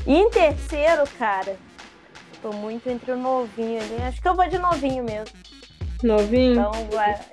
[0.07, 1.57] E em terceiro, cara,
[2.41, 4.01] tô muito entre o novinho ali.
[4.03, 5.35] Acho que eu vou de novinho mesmo.
[6.03, 6.53] Novinho?
[6.53, 6.71] Então,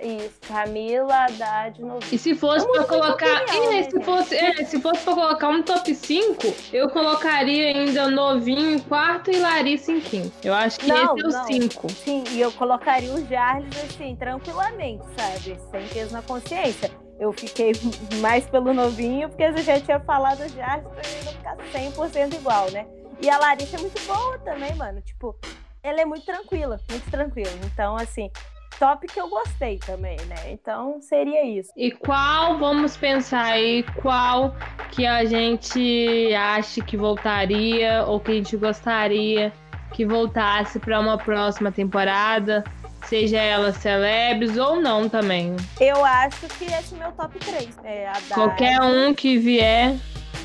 [0.01, 2.13] isso, Camila, Haddad, novinho.
[2.13, 3.43] E se fosse pra colocar.
[3.43, 8.11] Opinião, é, se, fosse, é, se fosse pra colocar um top 5, eu colocaria ainda
[8.11, 10.33] novinho em quarto e Larissa em quinto.
[10.43, 11.91] Eu acho que não, esse é o 5.
[11.93, 15.59] Sim, e eu colocaria o Jarles assim, tranquilamente, sabe?
[15.71, 16.91] Sem peso na consciência.
[17.19, 17.73] Eu fiquei
[18.21, 22.35] mais pelo novinho, porque eu já tinha falado o Jarles pra ele não ficar 100%
[22.35, 22.87] igual, né?
[23.21, 25.01] E a Larissa é muito boa também, mano.
[25.01, 25.37] Tipo,
[25.83, 27.51] ela é muito tranquila, muito tranquila.
[27.65, 28.31] Então, assim,
[28.79, 30.51] top que eu gostei também, né?
[30.51, 31.71] Então seria isso.
[31.77, 34.55] E qual, vamos pensar aí, qual
[34.93, 39.53] que a gente acha que voltaria ou que a gente gostaria
[39.93, 42.65] que voltasse para uma próxima temporada?
[43.05, 45.57] Seja ela celebres ou não também.
[45.81, 47.79] Eu acho que esse é meu top 3.
[47.85, 49.97] É Qualquer um que vier.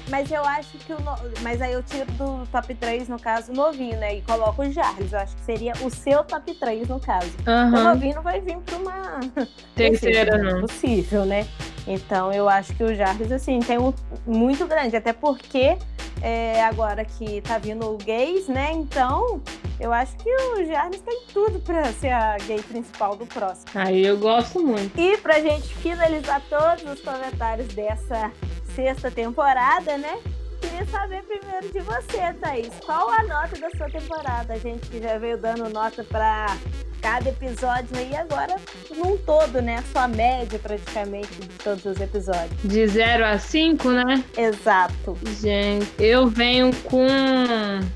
[0.10, 1.00] Mas eu acho que o.
[1.00, 1.16] No...
[1.42, 4.18] Mas aí eu tiro do top 3, no caso, novinho, né?
[4.18, 5.14] E coloco o Jarles.
[5.14, 7.32] Eu acho que seria o seu top 3, no caso.
[7.48, 7.80] Uhum.
[7.80, 9.20] O novinho não vai vir pra uma.
[9.76, 10.62] Terceira, não.
[10.62, 11.48] Possível, né?
[11.88, 13.94] Então eu acho que o Jarvis, assim, tem um
[14.26, 14.96] muito grande.
[14.96, 15.78] Até porque
[16.22, 18.72] é, agora que tá vindo o gays, né?
[18.74, 19.42] Então
[19.80, 23.68] eu acho que o Jarvis tem tudo pra ser a gay principal do próximo.
[23.76, 24.98] Aí eu gosto muito.
[24.98, 28.32] E pra gente finalizar todos os comentários dessa
[28.76, 30.20] sexta temporada, né?
[30.62, 32.72] Queria saber primeiro de você, Thaís.
[32.86, 34.54] Qual a nota da sua temporada?
[34.54, 36.58] A gente que já veio dando nota para
[37.02, 38.56] cada episódio aí, agora
[38.96, 39.84] num todo, né?
[39.92, 42.62] Sua média praticamente de todos os episódios.
[42.64, 44.24] De 0 a 5, né?
[44.38, 45.18] Exato.
[45.42, 47.06] Gente, eu venho com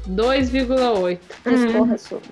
[0.10, 1.20] 2,8.
[1.46, 1.98] Escorra hum.
[1.98, 2.30] sobre.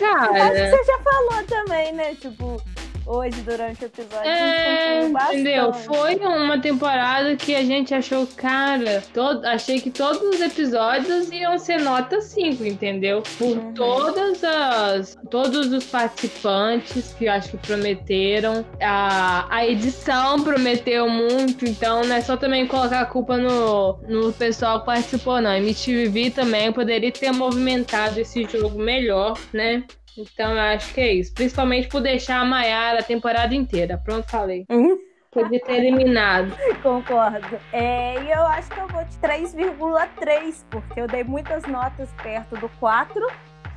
[0.00, 0.44] Cara.
[0.44, 2.14] Acho que você já falou também, né?
[2.14, 2.62] Tipo,
[3.06, 4.28] hoje durante o episódio.
[4.28, 5.72] É, entendeu?
[5.72, 11.58] Foi uma temporada que a gente achou, cara, todo, achei que todos os episódios iam
[11.58, 13.22] ser nota 5, entendeu?
[13.38, 13.74] Por uhum.
[13.74, 15.16] todas as.
[15.30, 18.64] Todos os participantes que eu acho que prometeram.
[18.80, 24.32] A, a edição prometeu muito, então não é só também colocar a culpa no, no
[24.32, 25.50] pessoal que participou, não.
[25.50, 29.84] A MTV também poderia ter movimentado esse jogo melhor, né?
[30.20, 31.32] Então eu acho que é isso.
[31.32, 34.00] Principalmente por deixar a Maiara a temporada inteira.
[34.02, 34.64] Pronto, falei.
[34.70, 34.98] Uhum.
[35.30, 36.56] Podia ter eliminado.
[36.82, 37.58] Concordo.
[37.72, 42.56] É, e eu acho que eu vou de 3,3, porque eu dei muitas notas perto
[42.56, 43.20] do 4,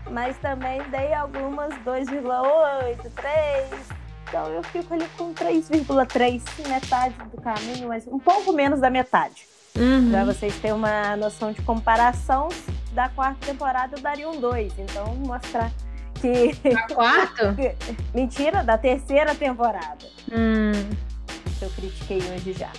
[0.09, 3.99] mas também dei algumas 2,8, 3.
[4.23, 9.45] Então eu fico ali com 3,3, metade do caminho, mas um pouco menos da metade.
[9.77, 10.11] Uhum.
[10.11, 12.47] Para vocês terem uma noção de comparação,
[12.93, 14.79] da quarta temporada eu daria um 2.
[14.79, 15.71] Então, mostrar
[16.19, 16.55] que.
[16.69, 17.55] Da quarta?
[18.13, 20.05] Mentira, da terceira temporada.
[20.31, 20.71] Hum.
[21.61, 22.71] Eu critiquei hoje já.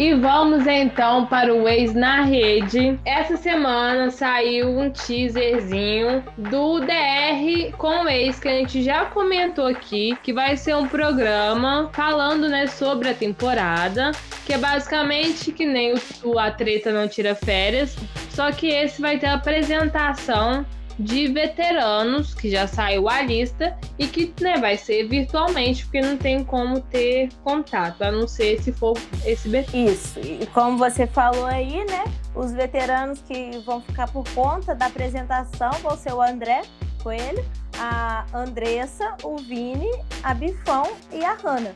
[0.00, 2.98] E vamos então para o Ex na Rede.
[3.04, 9.66] Essa semana saiu um teaserzinho do DR com o ex que a gente já comentou
[9.66, 14.12] aqui, que vai ser um programa falando, né, sobre a temporada,
[14.46, 15.92] que é basicamente que nem
[16.24, 17.94] o, a treta não tira férias,
[18.30, 20.64] só que esse vai ter a apresentação
[21.00, 26.16] de veteranos, que já saiu a lista, e que né, vai ser virtualmente, porque não
[26.16, 31.46] tem como ter contato, a não ser se for esse Isso, e como você falou
[31.46, 32.04] aí, né?
[32.34, 36.62] Os veteranos que vão ficar por conta da apresentação vão ser o André
[37.02, 37.44] Coelho,
[37.78, 39.90] a Andressa, o Vini,
[40.22, 41.72] a Bifão e a Hanna.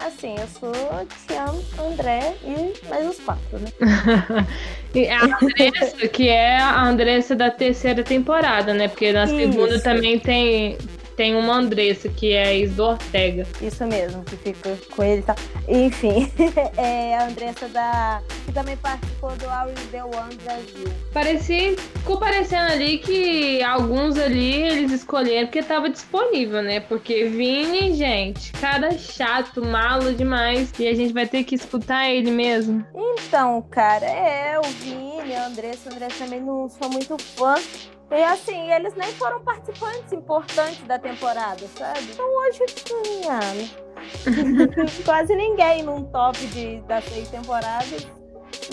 [0.00, 0.72] Assim, eu sou
[1.26, 3.70] Tiano, André e mais os quatro, né?
[4.94, 8.88] e a Andressa, que é a Andressa da terceira temporada, né?
[8.88, 9.36] Porque na Isso.
[9.36, 10.78] segunda também tem,
[11.16, 13.46] tem uma Andressa, que é a ex do Ortega.
[13.60, 15.36] Isso mesmo, que fica com ele e tal.
[15.68, 16.32] Enfim,
[16.78, 18.22] é a Andressa da.
[18.50, 20.92] Que também participou do Always The One Brasil.
[21.12, 21.76] Parecia.
[21.76, 26.80] Ficou parecendo ali que alguns ali eles escolheram porque tava disponível, né?
[26.80, 30.72] Porque Vini, gente, cara chato, malo demais.
[30.78, 32.84] E a gente vai ter que escutar ele mesmo.
[32.94, 37.54] Então, cara, é, o Vini, a Andressa, a Andressa também não sou muito fã.
[38.10, 42.00] E assim, eles nem foram participantes importantes da temporada, sabe?
[42.12, 43.38] Então hoje tinha
[45.04, 48.19] quase ninguém num top de, das seis temporadas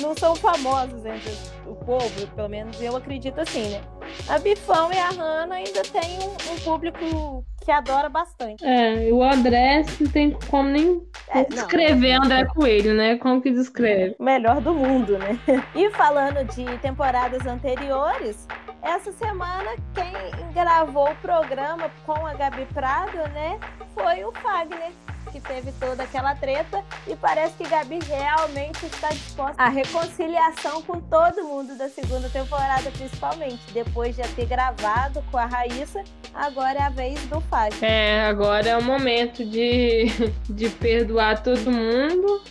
[0.01, 1.33] não são famosos entre
[1.65, 3.81] o povo, pelo menos eu acredito assim, né?
[4.27, 8.65] A Bifão e a Hannah ainda tem um, um público que adora bastante.
[8.65, 13.17] É, o André não tem como nem é, descrever não, André Coelho, né?
[13.17, 14.15] Como que descreve?
[14.19, 15.37] Melhor do mundo, né?
[15.75, 18.47] E falando de temporadas anteriores,
[18.81, 20.13] essa semana quem
[20.53, 23.59] gravou o programa com a Gabi Prado, né,
[23.93, 24.91] foi o Fagner
[25.28, 30.99] que teve toda aquela treta e parece que Gabi realmente está disposta à reconciliação com
[30.99, 33.59] todo mundo da segunda temporada, principalmente.
[33.73, 36.03] Depois de ter gravado com a Raíssa,
[36.34, 37.84] agora é a vez do Fagner.
[37.84, 40.07] É, agora é o momento de,
[40.49, 42.41] de perdoar todo mundo,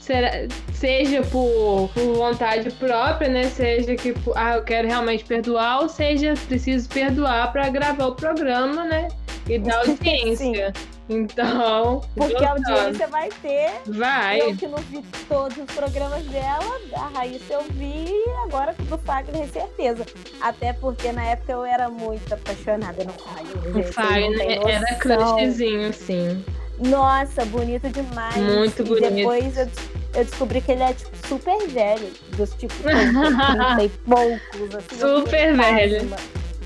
[0.72, 3.44] seja por, por vontade própria, né?
[3.44, 8.84] Seja que ah, eu quero realmente perdoar, ou seja, preciso perdoar para gravar o programa,
[8.84, 9.08] né?
[9.48, 10.72] E dar audiência.
[11.08, 12.02] Então.
[12.16, 13.70] Porque a audiência vai ter.
[13.86, 14.40] Vai.
[14.40, 18.98] Eu que não vi todos os programas dela, a Raíssa eu vi e agora do
[18.98, 20.04] Fagner, é certeza.
[20.40, 23.86] Até porque na época eu era muito apaixonada no Fagner.
[23.86, 26.44] O Fagner era crushzinho, sim.
[26.78, 28.36] Nossa, bonito demais.
[28.36, 29.14] Muito e bonito.
[29.14, 29.68] depois eu,
[30.14, 32.10] eu, descobri que ele é, tipo, super velho.
[32.36, 34.74] Dos, tipo, 30 e poucos.
[34.74, 36.10] Assim, super velho.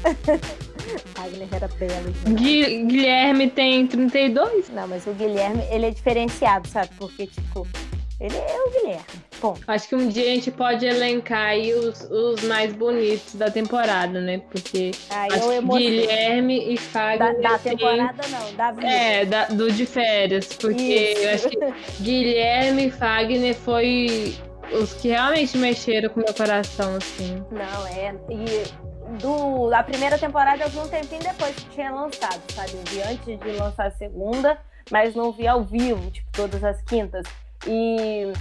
[1.17, 2.13] Wagner era belo.
[2.87, 4.69] Guilherme tem 32?
[4.71, 6.91] Não, mas o Guilherme, ele é diferenciado, sabe?
[6.99, 7.67] Porque, tipo,
[8.21, 9.31] ele é o Guilherme.
[9.41, 9.57] Bom.
[9.67, 14.21] Acho que um dia a gente pode elencar aí os, os mais bonitos da temporada,
[14.21, 14.43] né?
[14.51, 17.41] Porque acho Guilherme e Fagner.
[17.41, 18.31] Da, da temporada tem...
[18.31, 18.87] não, da vida.
[18.87, 20.49] É, da, do de férias.
[20.49, 21.23] Porque Isso.
[21.23, 24.35] eu acho que Guilherme e Fagner foi
[24.73, 27.43] os que realmente mexeram com o meu coração, assim.
[27.51, 28.15] Não, é.
[28.29, 32.73] E do, a primeira temporada eu vi um tempinho depois que tinha lançado, sabe?
[32.75, 34.59] Eu vi antes de lançar a segunda,
[34.91, 37.25] mas não vi ao vivo, tipo, todas as quintas.
[37.67, 38.33] E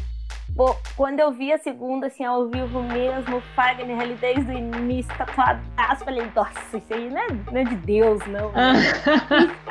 [0.55, 5.15] Pô, quando eu vi a segunda, assim, ao vivo mesmo, Fagner ali desde o início,
[5.17, 8.51] tatuadaço, falei, nossa, isso aí não é, não é de Deus, não.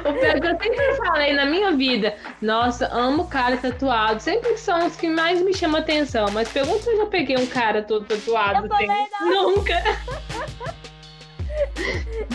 [0.00, 4.86] o pior que eu sempre falei na minha vida, nossa, amo cara tatuado, sempre são
[4.86, 8.04] os que mais me chamam atenção, mas pergunta se eu já peguei um cara todo
[8.04, 8.66] tatuado.
[8.66, 9.50] Eu não.
[9.50, 9.82] Nunca.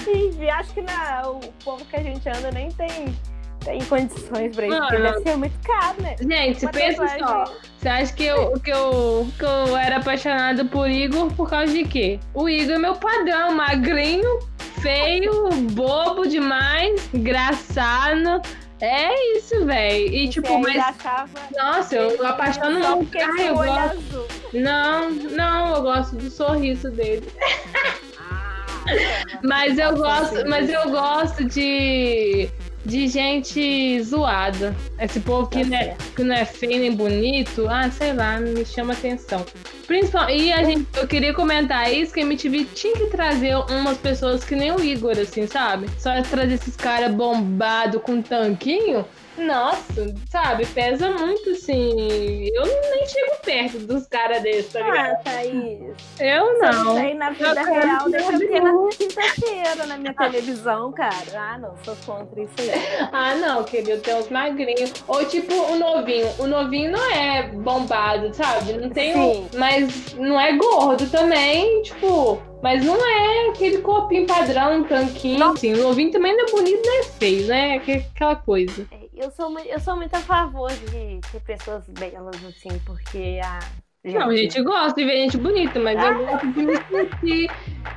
[0.04, 3.16] Sim, acho que na, o povo que a gente anda nem tem
[3.64, 6.16] tem condições pra isso, porque deve ser muito caro, né?
[6.20, 7.46] Gente, Uma pensa só.
[7.78, 11.84] Você acha que eu, que, eu, que eu era apaixonada por Igor por causa de
[11.86, 12.20] quê?
[12.34, 14.40] O Igor é meu padrão, magrinho,
[14.80, 18.42] feio, bobo demais, engraçado.
[18.80, 20.14] É isso, velho.
[20.14, 20.76] E tipo, mas.
[20.76, 21.30] Achava...
[21.56, 23.18] Nossa, eu, eu apaixono muito.
[23.18, 23.80] Ai, eu gosto.
[23.80, 24.28] Azul.
[24.54, 27.28] Não, não, eu gosto do sorriso dele.
[28.34, 32.50] Ah, mas eu gosto, mas eu gosto de
[32.86, 34.76] de gente zoada.
[35.00, 38.40] Esse povo que, tá não é, que não é feio nem bonito, ah, sei lá,
[38.40, 39.46] me chama atenção.
[39.88, 43.98] Principalmente, e a gente, eu queria comentar isso, que a MTV tinha que trazer umas
[43.98, 45.88] pessoas que nem o Igor, assim, sabe?
[46.00, 49.06] Só trazer esses caras bombados com tanquinho
[49.38, 52.50] nossa, sabe, pesa muito, assim.
[52.54, 55.12] Eu nem chego perto dos caras desses, tá ligado?
[55.12, 55.96] Ah, Thaís.
[56.20, 56.98] Eu não.
[56.98, 61.16] Aí na vida eu real, deixa eu ver na quinta-feira na minha televisão, cara.
[61.36, 62.72] Ah, não, sou contra isso aí.
[63.12, 64.94] Ah, não, querido, tem uns magrinhos.
[65.08, 66.28] Ou tipo o novinho.
[66.40, 68.74] O novinho não é bombado, sabe?
[68.74, 69.14] Não tem.
[69.14, 69.20] Sim.
[69.20, 69.58] Um...
[69.58, 72.42] Mas não é gordo também, tipo.
[72.62, 75.40] Mas não é aquele corpinho padrão, tanquinho.
[75.40, 75.54] Não.
[75.54, 77.82] Assim, o novinho também não é bonito nem é feio, né?
[78.14, 78.88] Aquela coisa.
[78.92, 83.60] É eu sou, eu sou muito a favor de ter pessoas belas, assim, porque a.
[84.04, 84.18] Gente...
[84.18, 86.08] Não, a gente gosta de ver gente bonita, mas ah.
[86.08, 87.52] eu gosto de me sentir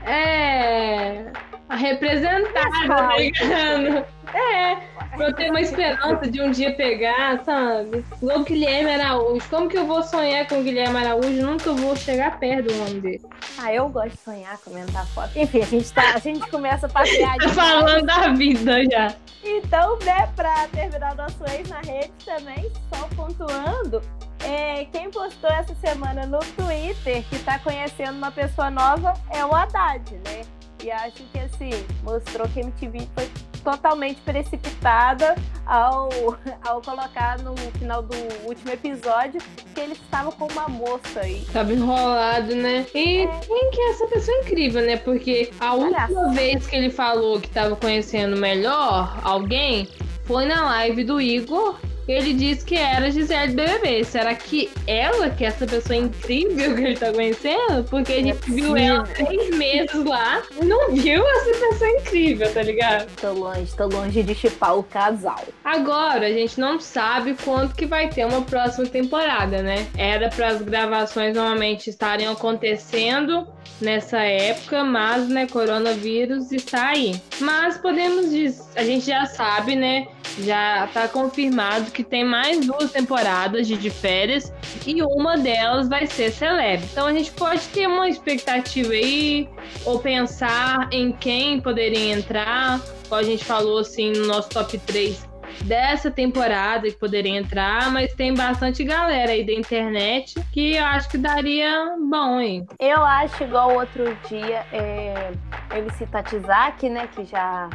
[0.07, 1.33] é,
[1.75, 4.07] representada, tá ligado?
[4.35, 4.77] É.
[5.17, 8.05] pra eu ter uma esperança de um dia pegar, sabe?
[8.21, 9.49] Igual o Guilherme Araújo.
[9.49, 11.31] Como que eu vou sonhar com o Guilherme Araújo?
[11.31, 13.23] Nunca vou chegar perto do nome dele.
[13.59, 15.31] Ah, eu gosto de sonhar, comentar foto.
[15.37, 17.37] Enfim, a gente, tá, a gente começa a passear.
[17.37, 19.15] Tá falando da vida já.
[19.45, 24.03] Então, né, pra terminar nosso ex na rede também, só pontuando,
[24.43, 29.55] é, quem postou essa semana no Twitter que tá conhecendo uma pessoa nova é o
[29.55, 30.43] Haddad, né?
[30.83, 31.71] E acho que assim,
[32.03, 33.31] mostrou que a MTV foi
[33.65, 35.35] totalmente precipitada
[35.67, 36.11] ao,
[36.63, 38.15] ao colocar no final do
[38.47, 39.41] último episódio
[39.75, 41.45] que ele estava com uma moça aí.
[41.53, 42.87] Tava enrolado, né?
[42.95, 43.27] E é.
[43.41, 44.97] quem que é essa pessoa incrível, né?
[44.99, 49.89] Porque a última vez que ele falou que estava conhecendo melhor alguém
[50.25, 51.77] foi na live do Igor
[52.07, 54.05] ele disse que era Gisele BBB.
[54.05, 57.85] Será que ela, que é essa pessoa incrível que ele tá conhecendo?
[57.89, 62.63] Porque a gente é viu ela três meses lá não viu essa pessoa incrível, tá
[62.63, 63.11] ligado?
[63.21, 65.43] Tô longe, tô longe de chipar o casal.
[65.65, 69.87] Agora, a gente não sabe quanto que vai ter uma próxima temporada, né?
[69.97, 73.47] Era para as gravações normalmente estarem acontecendo
[73.81, 77.21] nessa época, mas, né, coronavírus está aí.
[77.41, 80.07] Mas podemos dizer, a gente já sabe, né,
[80.41, 84.53] já tá confirmado que tem mais duas temporadas de, de férias
[84.87, 86.83] e uma delas vai ser Celeb.
[86.85, 89.49] Então a gente pode ter uma expectativa aí
[89.85, 95.35] ou pensar em quem poderia entrar, como a gente falou assim no nosso top 3
[95.63, 101.09] dessa temporada que poderia entrar, mas tem bastante galera aí da internet que eu acho
[101.09, 102.67] que daria bom, hein?
[102.81, 105.33] Eu acho igual outro dia, é,
[105.77, 107.69] MC Tatizaki, né, que já,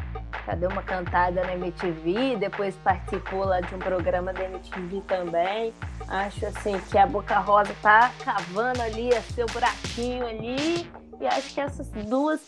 [0.56, 5.74] deu uma cantada na MTV, depois participou lá de um programa da MTV também.
[6.08, 10.90] Acho assim que a Boca Rosa tá cavando ali a seu buraquinho ali
[11.20, 12.40] e acho que essas duas,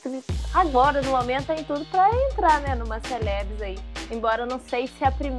[0.53, 3.77] agora no momento, tem tudo para entrar, né, numa celebs aí.
[4.09, 5.37] Embora eu não sei se a prim...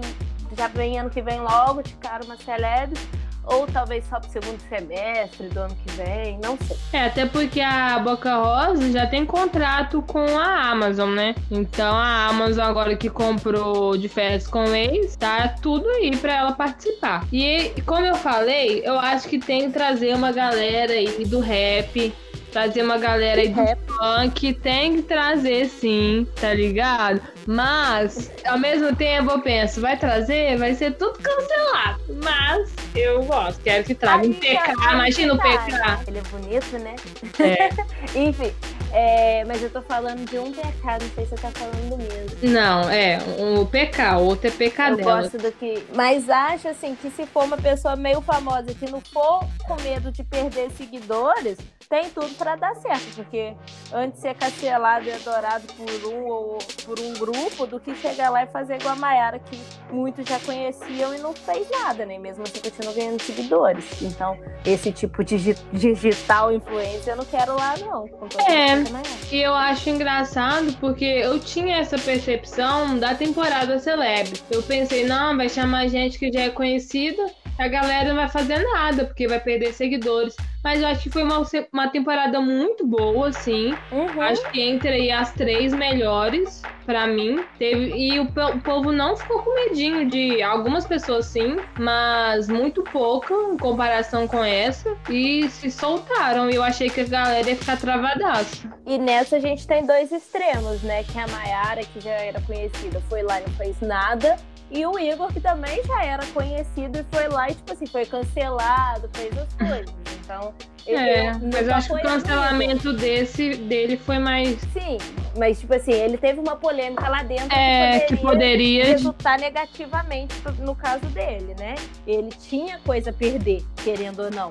[0.56, 3.00] já vem ano que vem logo de cara uma celebs,
[3.44, 6.76] ou talvez só pro segundo semestre do ano que vem, não sei.
[6.92, 11.34] É, até porque a Boca Rosa já tem contrato com a Amazon, né?
[11.50, 16.52] Então a Amazon agora que comprou de férias com ex, tá tudo aí para ela
[16.52, 17.26] participar.
[17.32, 22.12] E como eu falei, eu acho que tem que trazer uma galera aí do rap,
[22.52, 27.20] trazer uma galera aí do funk, tem que trazer sim, tá ligado?
[27.46, 32.00] Mas, ao mesmo tempo, eu penso, vai trazer, vai ser tudo cancelado.
[32.22, 36.04] Mas eu gosto, quero que traga um PK, imagina o PK.
[36.06, 36.94] Ele é bonito, né?
[37.40, 37.70] É.
[38.18, 38.52] Enfim,
[38.92, 41.96] é, mas eu tô falando de um PK, não sei se você tá falando do
[41.96, 42.36] mesmo.
[42.42, 44.90] Não, é, o um PK, o outro é dela.
[44.90, 45.82] Eu gosto do que.
[45.94, 50.12] Mas acho assim que se for uma pessoa meio famosa que não for com medo
[50.12, 51.56] de perder seguidores,
[51.88, 53.54] tem tudo para dar certo, porque
[53.92, 58.44] antes ser cancelado e adorado por um ou por um grupo do que chegar lá
[58.44, 59.58] e fazer igual a Mayara, que
[59.90, 62.18] muitos já conheciam e não fez nada, né?
[62.18, 63.84] Mesmo assim continua ganhando seguidores.
[64.00, 68.08] Então, esse tipo de digital influência eu não quero lá, não.
[68.48, 68.81] É,
[69.30, 74.32] e eu acho engraçado porque eu tinha essa percepção da temporada Celeb.
[74.50, 77.24] Eu pensei, não, vai chamar gente que já é conhecida
[77.58, 80.36] a galera não vai fazer nada, porque vai perder seguidores.
[80.62, 81.42] Mas eu acho que foi uma,
[81.72, 83.74] uma temporada muito boa, assim.
[83.90, 84.20] Uhum.
[84.20, 87.44] Acho que entre aí as três melhores, para mim.
[87.58, 92.82] Teve, e o, o, povo não ficou com medinho de algumas pessoas, sim, mas muito
[92.84, 94.96] pouca em comparação com essa.
[95.10, 96.48] E se soltaram.
[96.48, 98.68] E eu achei que a galera ia ficar travadaça.
[98.86, 101.02] E nessa a gente tem dois extremos, né?
[101.02, 104.36] Que a Mayara, que já era conhecida, foi lá e não fez nada.
[104.72, 108.06] E o Igor, que também já era conhecido e foi lá e, tipo assim, foi
[108.06, 109.94] cancelado, fez as coisas.
[110.24, 110.54] Então,
[110.86, 114.58] é, mas eu acho que o cancelamento desse, dele foi mais.
[114.72, 114.96] Sim,
[115.36, 119.38] mas, tipo assim, ele teve uma polêmica lá dentro é, que poderia, que poderia resultar
[119.38, 121.74] negativamente no caso dele, né?
[122.06, 124.48] Ele tinha coisa a perder, querendo ou não.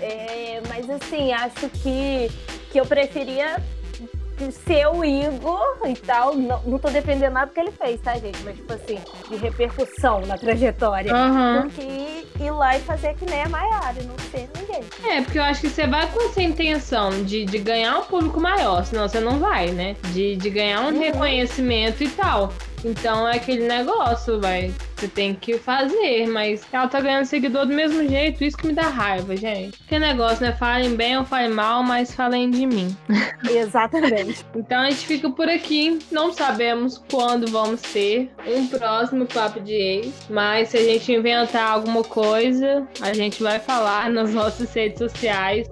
[0.00, 2.30] É, mas, assim, acho que,
[2.70, 3.56] que eu preferia
[4.52, 6.34] ser o Igor e tal.
[6.34, 8.38] Não, não tô defendendo nada que ele fez, tá, gente?
[8.44, 11.14] Mas, tipo assim, de repercussão na trajetória.
[11.14, 11.62] Uhum.
[11.62, 14.82] Do que ir lá e fazer que nem a Maiara, não ser ninguém.
[15.04, 18.40] É, porque eu acho que você vai com essa intenção de, de ganhar um público
[18.40, 19.96] maior, senão você não vai, né?
[20.12, 21.00] De, de ganhar um uhum.
[21.00, 22.52] reconhecimento e tal.
[22.84, 24.72] Então é aquele negócio, vai.
[24.96, 28.72] Você tem que fazer, mas ela tá ganhando seguidor do mesmo jeito, isso que me
[28.72, 29.78] dá raiva, gente.
[29.86, 30.52] Que negócio, né?
[30.52, 32.96] Falem bem ou falem mal, mas falem de mim.
[33.48, 34.44] Exatamente.
[34.56, 35.98] então a gente fica por aqui.
[36.10, 41.70] Não sabemos quando vamos ter um próximo papo de ex, mas se a gente inventar
[41.70, 45.68] alguma coisa, a gente vai falar nas nossas redes sociais.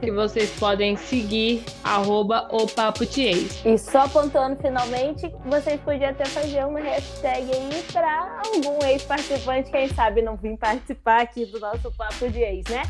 [0.00, 3.64] Que vocês podem seguir arroba o Papo de Ex.
[3.64, 9.88] E só pontuando finalmente, vocês podiam até fazer uma hashtag aí para algum ex-participante, quem
[9.88, 12.82] sabe não vir participar aqui do nosso Papo de Ex, né?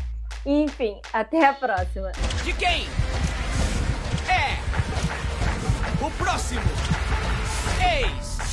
[0.45, 2.11] Enfim, até a próxima.
[2.43, 2.85] De quem?
[4.29, 4.57] É
[6.05, 6.61] o próximo
[7.81, 8.47] ex